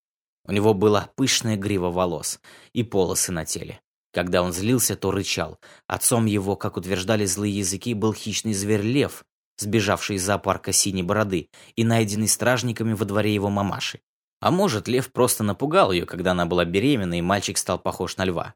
У 0.45 0.51
него 0.51 0.73
была 0.73 1.09
пышная 1.15 1.57
грива 1.57 1.91
волос 1.91 2.39
и 2.73 2.83
полосы 2.83 3.31
на 3.31 3.45
теле. 3.45 3.81
Когда 4.11 4.41
он 4.41 4.53
злился, 4.53 4.95
то 4.95 5.11
рычал. 5.11 5.59
Отцом 5.87 6.25
его, 6.25 6.55
как 6.55 6.77
утверждали 6.77 7.25
злые 7.25 7.57
языки, 7.57 7.93
был 7.93 8.13
хищный 8.13 8.53
зверь 8.53 8.81
лев, 8.81 9.23
сбежавший 9.57 10.15
из 10.15 10.23
зоопарка 10.23 10.71
синей 10.71 11.03
бороды 11.03 11.49
и 11.75 11.83
найденный 11.83 12.27
стражниками 12.27 12.93
во 12.93 13.05
дворе 13.05 13.33
его 13.33 13.49
мамаши. 13.49 14.01
А 14.41 14.51
может, 14.51 14.87
лев 14.87 15.11
просто 15.11 15.43
напугал 15.43 15.91
ее, 15.91 16.05
когда 16.05 16.31
она 16.31 16.45
была 16.45 16.65
беременна, 16.65 17.17
и 17.17 17.21
мальчик 17.21 17.57
стал 17.57 17.77
похож 17.77 18.17
на 18.17 18.25
льва. 18.25 18.55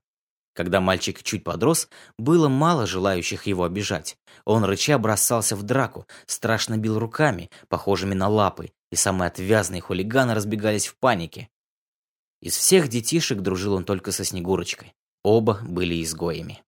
Когда 0.54 0.80
мальчик 0.80 1.22
чуть 1.24 1.44
подрос, 1.44 1.90
было 2.18 2.48
мало 2.48 2.86
желающих 2.86 3.48
его 3.48 3.64
обижать. 3.64 4.18
Он 4.46 4.64
рыча 4.64 4.98
бросался 4.98 5.56
в 5.56 5.64
драку, 5.64 6.08
страшно 6.26 6.78
бил 6.78 7.00
руками, 7.00 7.50
похожими 7.70 8.14
на 8.14 8.28
лапы, 8.28 8.72
и 8.92 8.96
самые 8.96 9.28
отвязные 9.28 9.82
хулиганы 9.82 10.36
разбегались 10.36 10.88
в 10.88 10.96
панике. 10.96 11.50
Из 12.40 12.56
всех 12.56 12.88
детишек 12.88 13.40
дружил 13.40 13.74
он 13.74 13.84
только 13.84 14.12
со 14.12 14.24
Снегурочкой. 14.24 14.94
Оба 15.24 15.60
были 15.64 16.04
изгоями. 16.04 16.62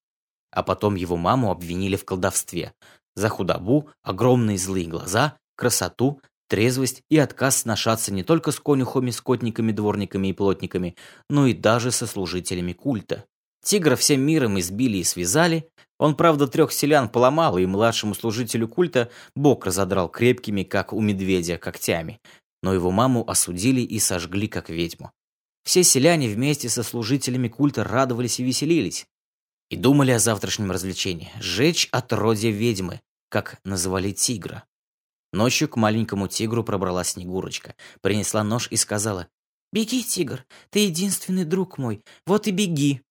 А 0.51 0.63
потом 0.63 0.95
его 0.95 1.17
маму 1.17 1.51
обвинили 1.51 1.97
в 1.97 2.05
колдовстве. 2.05 2.73
За 3.15 3.29
худобу, 3.29 3.89
огромные 4.03 4.57
злые 4.57 4.87
глаза, 4.87 5.37
красоту, 5.55 6.21
трезвость 6.47 7.01
и 7.09 7.17
отказ 7.17 7.61
сношаться 7.61 8.13
не 8.13 8.23
только 8.23 8.51
с 8.51 8.59
конюхами, 8.59 9.11
скотниками, 9.11 9.71
дворниками 9.71 10.29
и 10.29 10.33
плотниками, 10.33 10.95
но 11.29 11.47
и 11.47 11.53
даже 11.53 11.91
со 11.91 12.07
служителями 12.07 12.73
культа. 12.73 13.25
Тигра 13.63 13.95
всем 13.95 14.21
миром 14.21 14.59
избили 14.59 14.97
и 14.97 15.03
связали. 15.03 15.67
Он, 15.97 16.15
правда, 16.15 16.47
трех 16.47 16.71
селян 16.71 17.09
поломал, 17.09 17.57
и 17.57 17.65
младшему 17.65 18.13
служителю 18.13 18.67
культа 18.67 19.09
бок 19.35 19.65
разодрал 19.65 20.07
крепкими, 20.07 20.63
как 20.63 20.93
у 20.93 21.01
медведя, 21.01 21.57
когтями. 21.57 22.19
Но 22.61 22.73
его 22.73 22.91
маму 22.91 23.27
осудили 23.27 23.81
и 23.81 23.99
сожгли, 23.99 24.47
как 24.47 24.69
ведьму. 24.69 25.11
Все 25.65 25.83
селяне 25.83 26.29
вместе 26.29 26.69
со 26.69 26.83
служителями 26.83 27.47
культа 27.47 27.83
радовались 27.83 28.39
и 28.39 28.43
веселились. 28.43 29.07
И 29.69 29.75
думали 29.75 30.11
о 30.11 30.19
завтрашнем 30.19 30.71
развлечении– 30.71 31.31
сжечь 31.41 31.89
отродье 31.91 32.51
ведьмы, 32.51 33.01
как 33.29 33.59
называли 33.65 34.11
тигра. 34.11 34.63
Ночью 35.33 35.67
к 35.67 35.75
маленькому 35.75 36.27
тигру 36.27 36.63
пробралась 36.63 37.09
Снегурочка, 37.09 37.75
принесла 38.01 38.43
нож 38.43 38.67
и 38.69 38.77
сказала 38.77 39.27
«Беги, 39.73 40.03
тигр, 40.03 40.45
ты 40.69 40.85
единственный 40.85 41.45
друг 41.45 41.79
мой, 41.79 42.01
вот 42.27 42.47
и 42.47 42.51
беги». 42.51 43.01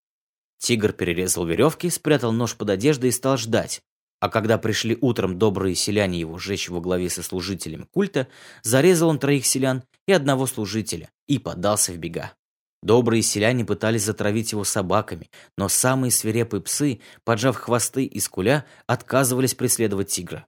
Тигр 0.59 0.93
перерезал 0.93 1.45
веревки, 1.45 1.91
спрятал 1.91 2.33
нож 2.33 2.55
под 2.57 2.71
одеждой 2.71 3.09
и 3.09 3.13
стал 3.13 3.37
ждать. 3.37 3.83
А 4.21 4.31
когда 4.31 4.59
пришли 4.59 4.97
утром 5.01 5.39
добрые 5.39 5.75
селяне 5.75 6.21
его 6.21 6.39
сжечь 6.39 6.71
во 6.71 6.81
главе 6.81 7.11
со 7.11 7.23
служителями 7.23 7.87
культа, 7.93 8.29
зарезал 8.63 9.09
он 9.09 9.19
троих 9.19 9.45
селян 9.45 9.83
и 10.07 10.13
одного 10.13 10.47
служителя 10.47 11.11
и 11.27 11.41
подался 11.41 11.93
в 11.93 11.99
бега. 11.99 12.33
Добрые 12.85 13.23
селяне 13.23 13.65
пытались 13.65 14.03
затравить 14.03 14.53
его 14.53 14.63
собаками, 14.63 15.31
но 15.57 15.71
самые 15.71 16.11
свирепые 16.11 16.61
псы, 16.61 17.01
поджав 17.25 17.57
хвосты 17.57 18.05
и 18.05 18.21
скуля, 18.21 18.67
отказывались 18.87 19.55
преследовать 19.55 20.11
тигра. 20.11 20.47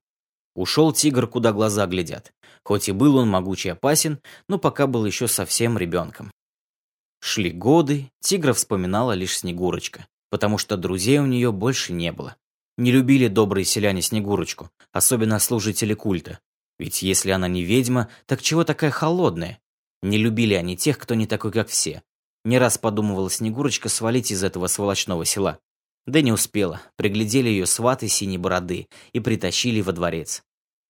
Ушел 0.55 0.93
тигр, 0.93 1.29
куда 1.29 1.55
глаза 1.55 1.87
глядят. 1.87 2.35
Хоть 2.63 2.91
и 2.91 2.93
был 2.93 3.17
он 3.17 3.31
могучий 3.31 3.71
и 3.71 3.73
опасен, 3.73 4.21
но 4.51 4.59
пока 4.59 4.87
был 4.87 5.07
еще 5.07 5.29
совсем 5.29 5.79
ребенком. 5.79 6.31
Шли 7.21 7.51
годы, 7.51 8.11
тигра 8.21 8.53
вспоминала 8.53 9.13
лишь 9.13 9.39
Снегурочка, 9.39 10.07
потому 10.29 10.59
что 10.59 10.77
друзей 10.77 11.19
у 11.21 11.27
нее 11.27 11.53
больше 11.53 11.95
не 11.95 12.13
было. 12.13 12.37
Не 12.77 12.93
любили 12.93 13.29
добрые 13.29 13.65
селяне 13.65 14.03
Снегурочку, 14.03 14.69
особенно 14.93 15.39
служители 15.39 15.95
культа. 15.95 16.39
Ведь 16.79 17.01
если 17.01 17.31
она 17.31 17.49
не 17.49 17.63
ведьма, 17.63 18.11
так 18.27 18.43
чего 18.43 18.63
такая 18.63 18.91
холодная? 18.91 19.59
Не 20.03 20.19
любили 20.19 20.53
они 20.53 20.77
тех, 20.77 20.99
кто 20.99 21.15
не 21.15 21.27
такой, 21.27 21.51
как 21.51 21.69
все. 21.69 22.03
Не 22.47 22.59
раз 22.59 22.79
подумывала 22.79 23.29
Снегурочка 23.29 23.89
свалить 23.89 24.31
из 24.31 24.45
этого 24.45 24.69
сволочного 24.69 25.25
села. 25.25 25.59
Да 26.07 26.23
не 26.23 26.31
успела. 26.31 26.81
Приглядели 26.95 27.49
ее 27.49 27.67
сваты 27.67 28.07
синей 28.07 28.39
бороды 28.39 28.87
и 29.13 29.19
притащили 29.19 29.81
во 29.81 29.91
дворец. 29.91 30.45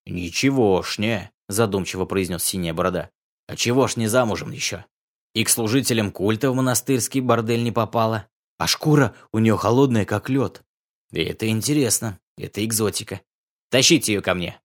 «Ничего 0.05 0.83
ж 0.83 0.99
не»,– 0.99 1.31
задумчиво 1.49 2.05
произнес 2.05 2.45
синяя 2.45 2.75
борода. 2.75 3.09
«А 3.49 3.57
чего 3.57 3.87
ж 3.87 3.97
не 3.97 4.07
замужем 4.07 4.51
еще? 4.51 4.85
И 5.33 5.45
к 5.45 5.49
служителям 5.49 6.13
культа 6.13 6.51
в 6.51 6.55
монастырский 6.55 7.23
бордель 7.23 7.63
не 7.63 7.73
попала. 7.73 8.27
А 8.59 8.67
шкура 8.67 9.15
у 9.33 9.39
нее 9.39 9.57
холодная, 9.57 10.05
как 10.05 10.29
лед. 10.29 10.63
И 11.11 11.23
это 11.23 11.49
интересно, 11.49 12.19
это 12.37 12.63
экзотика. 12.63 13.23
Тащите 13.71 14.13
ее 14.13 14.21
ко 14.21 14.35
мне». 14.35 14.61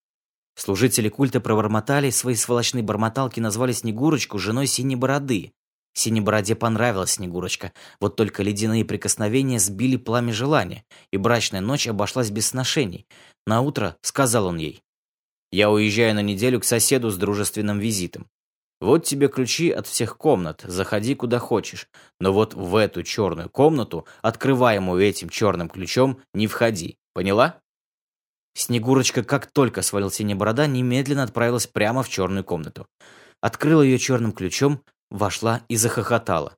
Служители 0.56 1.08
культа 1.08 1.40
пробормотали, 1.40 2.10
свои 2.10 2.36
сволочные 2.36 2.84
бормоталки 2.84 3.40
назвали 3.40 3.72
Снегурочку 3.72 4.40
женой 4.40 4.68
Синей 4.68 4.98
Бороды. 4.98 5.54
Синей 5.94 6.22
Бороде 6.22 6.56
понравилась 6.56 7.12
Снегурочка, 7.14 7.74
вот 8.00 8.16
только 8.16 8.44
ледяные 8.44 8.86
прикосновения 8.86 9.60
сбили 9.60 9.98
пламя 9.98 10.32
желания, 10.32 10.86
и 11.12 11.18
брачная 11.18 11.62
ночь 11.62 11.88
обошлась 11.88 12.30
без 12.30 12.48
сношений. 12.48 13.06
На 13.46 13.62
утро 13.62 13.98
сказал 14.02 14.46
он 14.48 14.58
ей. 14.58 14.82
«Я 15.52 15.70
уезжаю 15.70 16.16
на 16.16 16.22
неделю 16.22 16.62
к 16.62 16.66
соседу 16.66 17.10
с 17.10 17.18
дружественным 17.18 17.80
визитом. 17.80 18.30
Вот 18.80 19.06
тебе 19.06 19.28
ключи 19.28 19.70
от 19.70 19.86
всех 19.86 20.18
комнат, 20.18 20.64
заходи 20.66 21.14
куда 21.14 21.40
хочешь. 21.40 21.88
Но 22.20 22.32
вот 22.32 22.54
в 22.54 22.76
эту 22.78 23.04
черную 23.04 23.50
комнату, 23.50 24.08
открываемую 24.22 25.04
этим 25.04 25.30
черным 25.30 25.70
ключом, 25.70 26.22
не 26.34 26.48
входи. 26.48 26.98
Поняла?» 27.14 27.60
Снегурочка, 28.54 29.24
как 29.24 29.48
только 29.48 29.82
свалил 29.82 30.10
синяя 30.10 30.38
борода, 30.38 30.68
немедленно 30.68 31.24
отправилась 31.24 31.68
прямо 31.68 32.02
в 32.02 32.10
черную 32.10 32.44
комнату. 32.44 32.88
Открыла 33.42 33.82
ее 33.82 33.98
черным 33.98 34.34
ключом, 34.34 34.84
вошла 35.12 35.64
и 35.68 35.76
захохотала. 35.76 36.58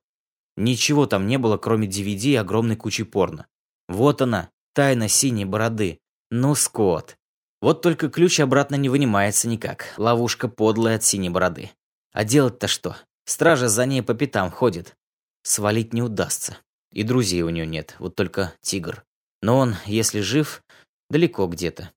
Ничего 0.56 1.06
там 1.06 1.26
не 1.26 1.36
было, 1.36 1.58
кроме 1.58 1.88
DVD 1.88 2.30
и 2.30 2.36
огромной 2.36 2.76
кучи 2.76 3.04
порно. 3.04 3.46
Вот 3.88 4.22
она, 4.22 4.50
тайна 4.72 5.08
синей 5.08 5.44
бороды. 5.44 6.00
Ну, 6.30 6.54
скот. 6.54 7.18
Вот 7.60 7.82
только 7.82 8.08
ключ 8.08 8.40
обратно 8.40 8.76
не 8.76 8.88
вынимается 8.88 9.48
никак. 9.48 9.94
Ловушка 9.98 10.48
подлая 10.48 10.96
от 10.96 11.04
синей 11.04 11.30
бороды. 11.30 11.70
А 12.12 12.24
делать-то 12.24 12.68
что? 12.68 12.96
Стража 13.26 13.68
за 13.68 13.84
ней 13.86 14.02
по 14.02 14.14
пятам 14.14 14.50
ходит. 14.50 14.96
Свалить 15.42 15.92
не 15.92 16.02
удастся. 16.02 16.58
И 16.92 17.02
друзей 17.02 17.42
у 17.42 17.50
нее 17.50 17.66
нет, 17.66 17.96
вот 17.98 18.14
только 18.14 18.54
тигр. 18.60 19.04
Но 19.42 19.58
он, 19.58 19.76
если 19.86 20.20
жив, 20.20 20.62
далеко 21.10 21.46
где-то. 21.48 21.90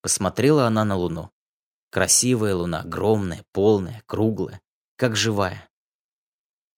Посмотрела 0.00 0.66
она 0.66 0.84
на 0.84 0.96
луну. 0.96 1.30
Красивая 1.90 2.54
луна, 2.54 2.80
огромная, 2.80 3.44
полная, 3.52 4.02
круглая, 4.06 4.60
как 4.96 5.14
живая. 5.14 5.68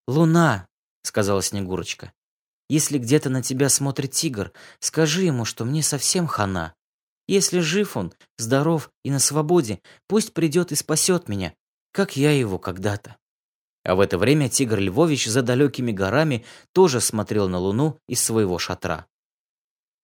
«Луна»,— 0.06 0.66
сказала 1.02 1.42
Снегурочка,— 1.42 2.12
«если 2.68 2.98
где-то 2.98 3.30
на 3.30 3.42
тебя 3.42 3.68
смотрит 3.68 4.12
тигр, 4.12 4.52
скажи 4.80 5.22
ему, 5.22 5.44
что 5.44 5.64
мне 5.64 5.82
совсем 5.82 6.26
хана. 6.26 6.74
Если 7.26 7.60
жив 7.60 7.96
он, 7.96 8.12
здоров 8.36 8.90
и 9.02 9.10
на 9.10 9.18
свободе, 9.18 9.80
пусть 10.06 10.34
придет 10.34 10.72
и 10.72 10.74
спасет 10.74 11.28
меня, 11.28 11.54
как 11.92 12.16
я 12.16 12.32
его 12.32 12.58
когда-то». 12.58 13.16
А 13.84 13.94
в 13.94 14.00
это 14.00 14.16
время 14.18 14.48
тигр 14.48 14.78
Львович 14.78 15.26
за 15.26 15.42
далекими 15.42 15.92
горами 15.92 16.44
тоже 16.72 17.00
смотрел 17.00 17.48
на 17.48 17.58
луну 17.58 17.98
из 18.08 18.22
своего 18.22 18.58
шатра. 18.58 19.06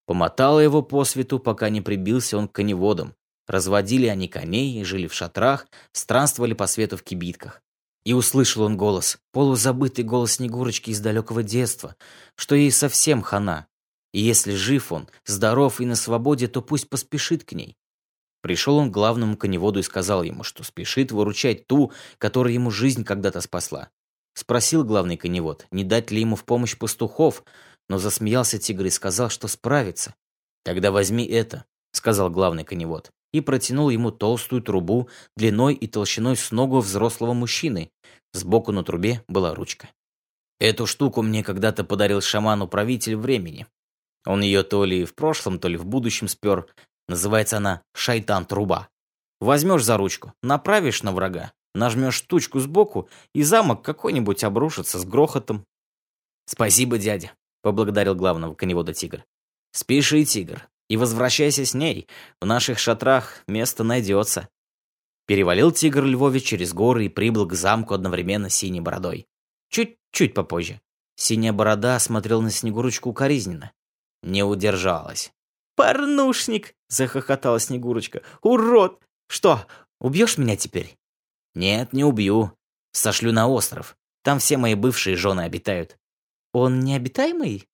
Помотало 0.07 0.61
его 0.61 0.83
по 0.83 1.05
свету, 1.05 1.39
пока 1.39 1.71
не 1.71 1.81
прибился 1.81 2.37
он 2.37 2.49
к 2.49 2.53
коневодам. 2.53 3.15
Разводили 3.47 4.07
они 4.07 4.29
коней, 4.29 4.85
жили 4.85 5.07
в 5.07 5.15
шатрах, 5.15 5.67
странствовали 5.93 6.53
по 6.53 6.67
свету 6.67 6.97
в 6.97 7.03
кибитках. 7.03 7.63
И 8.05 8.13
услышал 8.13 8.63
он 8.63 8.77
голос, 8.77 9.19
полузабытый 9.33 10.05
голос 10.05 10.33
Снегурочки 10.33 10.91
из 10.91 11.01
далекого 11.01 11.43
детства, 11.43 11.97
что 12.35 12.55
ей 12.55 12.71
совсем 12.71 13.23
хана. 13.23 13.67
И 14.13 14.21
если 14.21 14.55
жив 14.55 14.91
он, 14.93 15.09
здоров 15.27 15.81
и 15.81 15.87
на 15.87 15.95
свободе, 15.95 16.49
то 16.49 16.63
пусть 16.63 16.89
поспешит 16.89 17.45
к 17.45 17.53
ней. 17.53 17.77
Пришел 18.43 18.77
он 18.77 18.91
к 18.91 18.95
главному 18.95 19.37
коневоду 19.37 19.81
и 19.81 19.85
сказал 19.85 20.23
ему, 20.23 20.43
что 20.43 20.65
спешит 20.65 21.13
выручать 21.13 21.67
ту, 21.67 21.93
которая 22.19 22.55
ему 22.55 22.71
жизнь 22.71 23.05
когда-то 23.05 23.41
спасла. 23.41 23.91
Спросил 24.35 24.85
главный 24.85 25.17
коневод, 25.17 25.67
не 25.71 25.85
дать 25.85 26.11
ли 26.11 26.21
ему 26.21 26.37
в 26.37 26.45
помощь 26.45 26.77
пастухов, 26.77 27.45
но 27.89 27.99
засмеялся 27.99 28.59
тигр 28.59 28.87
и 28.87 28.91
сказал, 28.91 29.29
что 29.29 29.49
справится. 29.49 30.15
«Тогда 30.65 30.91
возьми 30.91 31.27
это»,— 31.27 31.65
сказал 31.93 32.31
главный 32.31 32.65
коневод, 32.65 33.11
и 33.33 33.41
протянул 33.41 33.91
ему 33.91 34.11
толстую 34.11 34.63
трубу 34.63 35.09
длиной 35.37 35.75
и 35.75 35.87
толщиной 35.87 36.37
с 36.37 36.51
ногу 36.51 36.81
взрослого 36.81 37.33
мужчины. 37.33 37.91
Сбоку 38.33 38.73
на 38.73 38.85
трубе 38.85 39.25
была 39.29 39.55
ручка. 39.55 39.89
Эту 40.59 40.87
штуку 40.87 41.23
мне 41.23 41.43
когда-то 41.43 41.85
подарил 41.85 42.21
шаман-управитель 42.21 43.17
времени. 43.17 43.67
Он 44.27 44.43
ее 44.43 44.63
то 44.63 44.85
ли 44.85 45.05
в 45.05 45.15
прошлом, 45.15 45.59
то 45.59 45.69
ли 45.69 45.77
в 45.77 45.87
будущем 45.87 46.29
спер. 46.29 46.67
Называется 47.09 47.57
она 47.57 47.83
«Шайтан-труба». 47.95 48.89
Возьмешь 49.41 49.85
за 49.85 49.97
ручку, 49.97 50.35
направишь 50.43 51.03
на 51.03 51.13
врага, 51.13 51.53
нажмешь 51.75 52.15
штучку 52.15 52.61
сбоку, 52.61 53.09
и 53.35 53.43
замок 53.43 53.83
какой-нибудь 53.83 54.45
обрушится 54.45 54.99
с 54.99 55.05
грохотом. 55.05 55.65
«Спасибо, 56.47 56.99
дядя», 56.99 57.33
поблагодарил 57.63 58.15
главного 58.15 58.55
коневода 58.55 58.93
тигр. 58.93 59.25
«Спеши, 59.73 60.25
тигр, 60.25 60.69
и 60.91 60.99
возвращайся 60.99 61.65
с 61.65 61.73
ней. 61.73 62.07
В 62.41 62.45
наших 62.45 62.79
шатрах 62.79 63.43
место 63.47 63.83
найдется». 63.85 64.51
Перевалил 65.27 65.71
тигр 65.71 66.05
Львович 66.05 66.45
через 66.45 66.75
горы 66.75 67.07
и 67.07 67.09
прибыл 67.09 67.47
к 67.47 67.55
замку 67.55 67.95
одновременно 67.95 68.51
с 68.51 68.55
синей 68.55 68.81
бородой. 68.81 69.27
Чуть-чуть 69.71 70.35
попозже. 70.35 70.81
Синяя 71.17 71.53
борода 71.53 71.99
смотрел 71.99 72.43
на 72.43 72.51
Снегурочку 72.51 73.11
укоризненно. 73.11 73.73
Не 74.23 74.43
удержалась. 74.43 75.33
«Порнушник!»— 75.77 76.75
захохотала 76.89 77.61
Снегурочка. 77.61 78.23
«Урод! 78.43 79.01
Что, 79.29 79.67
убьешь 80.01 80.37
меня 80.37 80.57
теперь?» 80.57 80.99
«Нет, 81.55 81.93
не 81.93 82.05
убью. 82.05 82.53
Сошлю 82.93 83.33
на 83.33 83.49
остров. 83.49 83.97
Там 84.23 84.41
все 84.41 84.57
мои 84.57 84.75
бывшие 84.75 85.17
жены 85.17 85.43
обитают. 85.43 85.97
«Он 86.53 86.81
необитаемый?» 86.81 87.69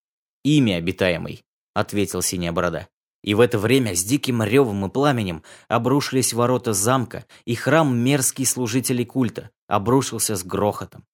«Имя 0.44 0.76
обитаемый»,— 0.76 1.44
ответил 1.74 2.22
Синяя 2.22 2.52
Борода. 2.52 2.88
И 3.26 3.34
в 3.34 3.40
это 3.40 3.58
время 3.58 3.96
с 3.96 4.04
диким 4.04 4.40
ревом 4.42 4.86
и 4.86 4.88
пламенем 4.88 5.42
обрушились 5.66 6.32
ворота 6.32 6.72
замка, 6.72 7.26
и 7.44 7.56
храм 7.56 7.94
мерзкий 7.94 8.46
служителей 8.46 9.04
культа 9.04 9.50
обрушился 9.66 10.36
с 10.36 10.44
грохотом. 10.44 11.04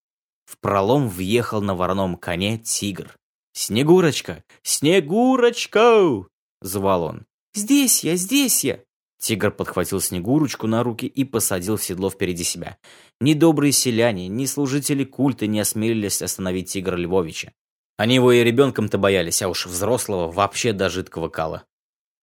В 0.45 0.59
пролом 0.59 1.09
въехал 1.09 1.61
на 1.61 1.73
вороном 1.73 2.15
коне 2.15 2.59
тигр. 2.59 3.17
«Снегурочка! 3.53 4.43
Снегурочка!»— 4.61 6.27
звал 6.61 7.03
он. 7.03 7.25
«Здесь 7.55 8.03
я, 8.03 8.15
здесь 8.15 8.63
я!» 8.63 8.79
Тигр 9.19 9.49
подхватил 9.49 9.99
Снегурочку 9.99 10.67
на 10.67 10.83
руки 10.83 11.07
и 11.07 11.23
посадил 11.23 11.77
в 11.77 11.83
седло 11.83 12.11
впереди 12.11 12.43
себя. 12.43 12.77
Ни 13.21 13.33
добрые 13.33 13.71
селяне, 13.71 14.27
ни 14.27 14.45
служители 14.45 15.03
культа 15.03 15.47
не 15.47 15.59
осмелились 15.59 16.21
остановить 16.21 16.69
Тигра 16.69 16.95
Львовича. 16.95 17.53
Они 17.97 18.15
его 18.15 18.31
и 18.31 18.43
ребенком-то 18.43 18.99
боялись, 18.99 19.41
а 19.41 19.49
уж 19.49 19.65
взрослого 19.65 20.31
вообще 20.31 20.73
до 20.73 20.89
жидкого 20.89 21.29
кала. 21.29 21.63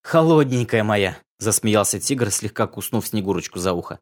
«Холодненькая 0.03 0.85
моя!»– 0.85 1.19
засмеялся 1.39 2.01
тигр, 2.01 2.31
слегка 2.31 2.67
куснув 2.67 3.07
Снегурочку 3.07 3.59
за 3.59 3.73
ухо. 3.73 4.01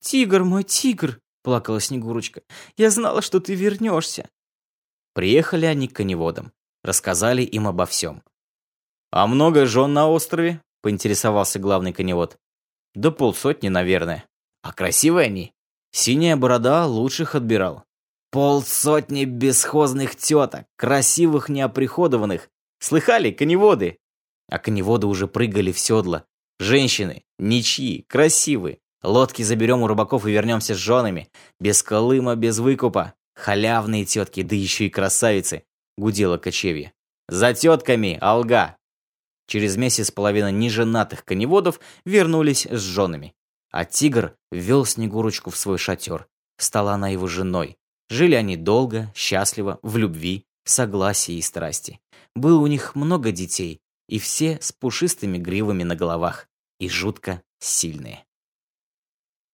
«Тигр 0.00 0.44
мой, 0.44 0.64
тигр!»– 0.64 1.20
плакала 1.42 1.80
Снегурочка. 1.80 2.42
«Я 2.76 2.90
знала, 2.90 3.22
что 3.22 3.40
ты 3.40 3.54
вернешься!» 3.54 4.28
Приехали 5.14 5.66
они 5.66 5.88
к 5.88 5.96
коневодам, 5.96 6.52
рассказали 6.82 7.42
им 7.42 7.68
обо 7.68 7.86
всем. 7.86 8.22
«А 9.10 9.26
много 9.26 9.66
жен 9.66 9.92
на 9.92 10.08
острове?»– 10.08 10.62
поинтересовался 10.82 11.58
главный 11.58 11.92
коневод. 11.92 12.38
«Да 12.94 13.10
полсотни, 13.10 13.68
наверное. 13.68 14.24
А 14.62 14.72
красивые 14.72 15.26
они?» 15.26 15.52
Синяя 15.92 16.36
борода 16.36 16.86
лучших 16.86 17.34
отбирал. 17.34 17.84
Полсотни 18.30 19.26
бесхозных 19.26 20.16
теток, 20.16 20.64
красивых 20.76 21.50
неоприходованных. 21.50 22.48
Слыхали, 22.78 23.30
коневоды? 23.30 23.98
А 24.52 24.58
коневоды 24.58 25.06
уже 25.06 25.28
прыгали 25.28 25.72
в 25.72 25.78
седла. 25.78 26.26
Женщины, 26.60 27.24
ничьи, 27.38 28.04
красивые. 28.06 28.80
Лодки 29.02 29.40
заберем 29.40 29.80
у 29.80 29.86
рыбаков 29.86 30.26
и 30.26 30.30
вернемся 30.30 30.74
с 30.74 30.76
женами. 30.76 31.30
Без 31.58 31.82
колыма, 31.82 32.36
без 32.36 32.58
выкупа. 32.58 33.14
Халявные 33.34 34.04
тетки, 34.04 34.42
да 34.42 34.54
еще 34.54 34.84
и 34.84 34.90
красавицы. 34.90 35.64
Гудела 35.96 36.36
кочевье. 36.36 36.92
За 37.28 37.54
тетками, 37.54 38.18
алга. 38.20 38.76
Через 39.46 39.78
месяц 39.78 40.10
половина 40.10 40.50
неженатых 40.50 41.24
коневодов 41.24 41.80
вернулись 42.04 42.66
с 42.66 42.80
женами. 42.82 43.32
А 43.70 43.86
тигр 43.86 44.36
ввел 44.50 44.84
Снегурочку 44.84 45.48
в 45.48 45.56
свой 45.56 45.78
шатер. 45.78 46.26
Стала 46.58 46.92
она 46.92 47.08
его 47.08 47.26
женой. 47.26 47.78
Жили 48.10 48.34
они 48.34 48.58
долго, 48.58 49.10
счастливо, 49.14 49.78
в 49.80 49.96
любви, 49.96 50.44
согласии 50.66 51.36
и 51.36 51.42
страсти. 51.42 52.00
Было 52.34 52.60
у 52.60 52.66
них 52.66 52.94
много 52.94 53.32
детей, 53.32 53.80
и 54.12 54.18
все 54.18 54.58
с 54.60 54.72
пушистыми 54.72 55.38
гривами 55.38 55.84
на 55.84 55.96
головах, 55.96 56.46
и 56.78 56.86
жутко 56.86 57.42
сильные. 57.58 58.26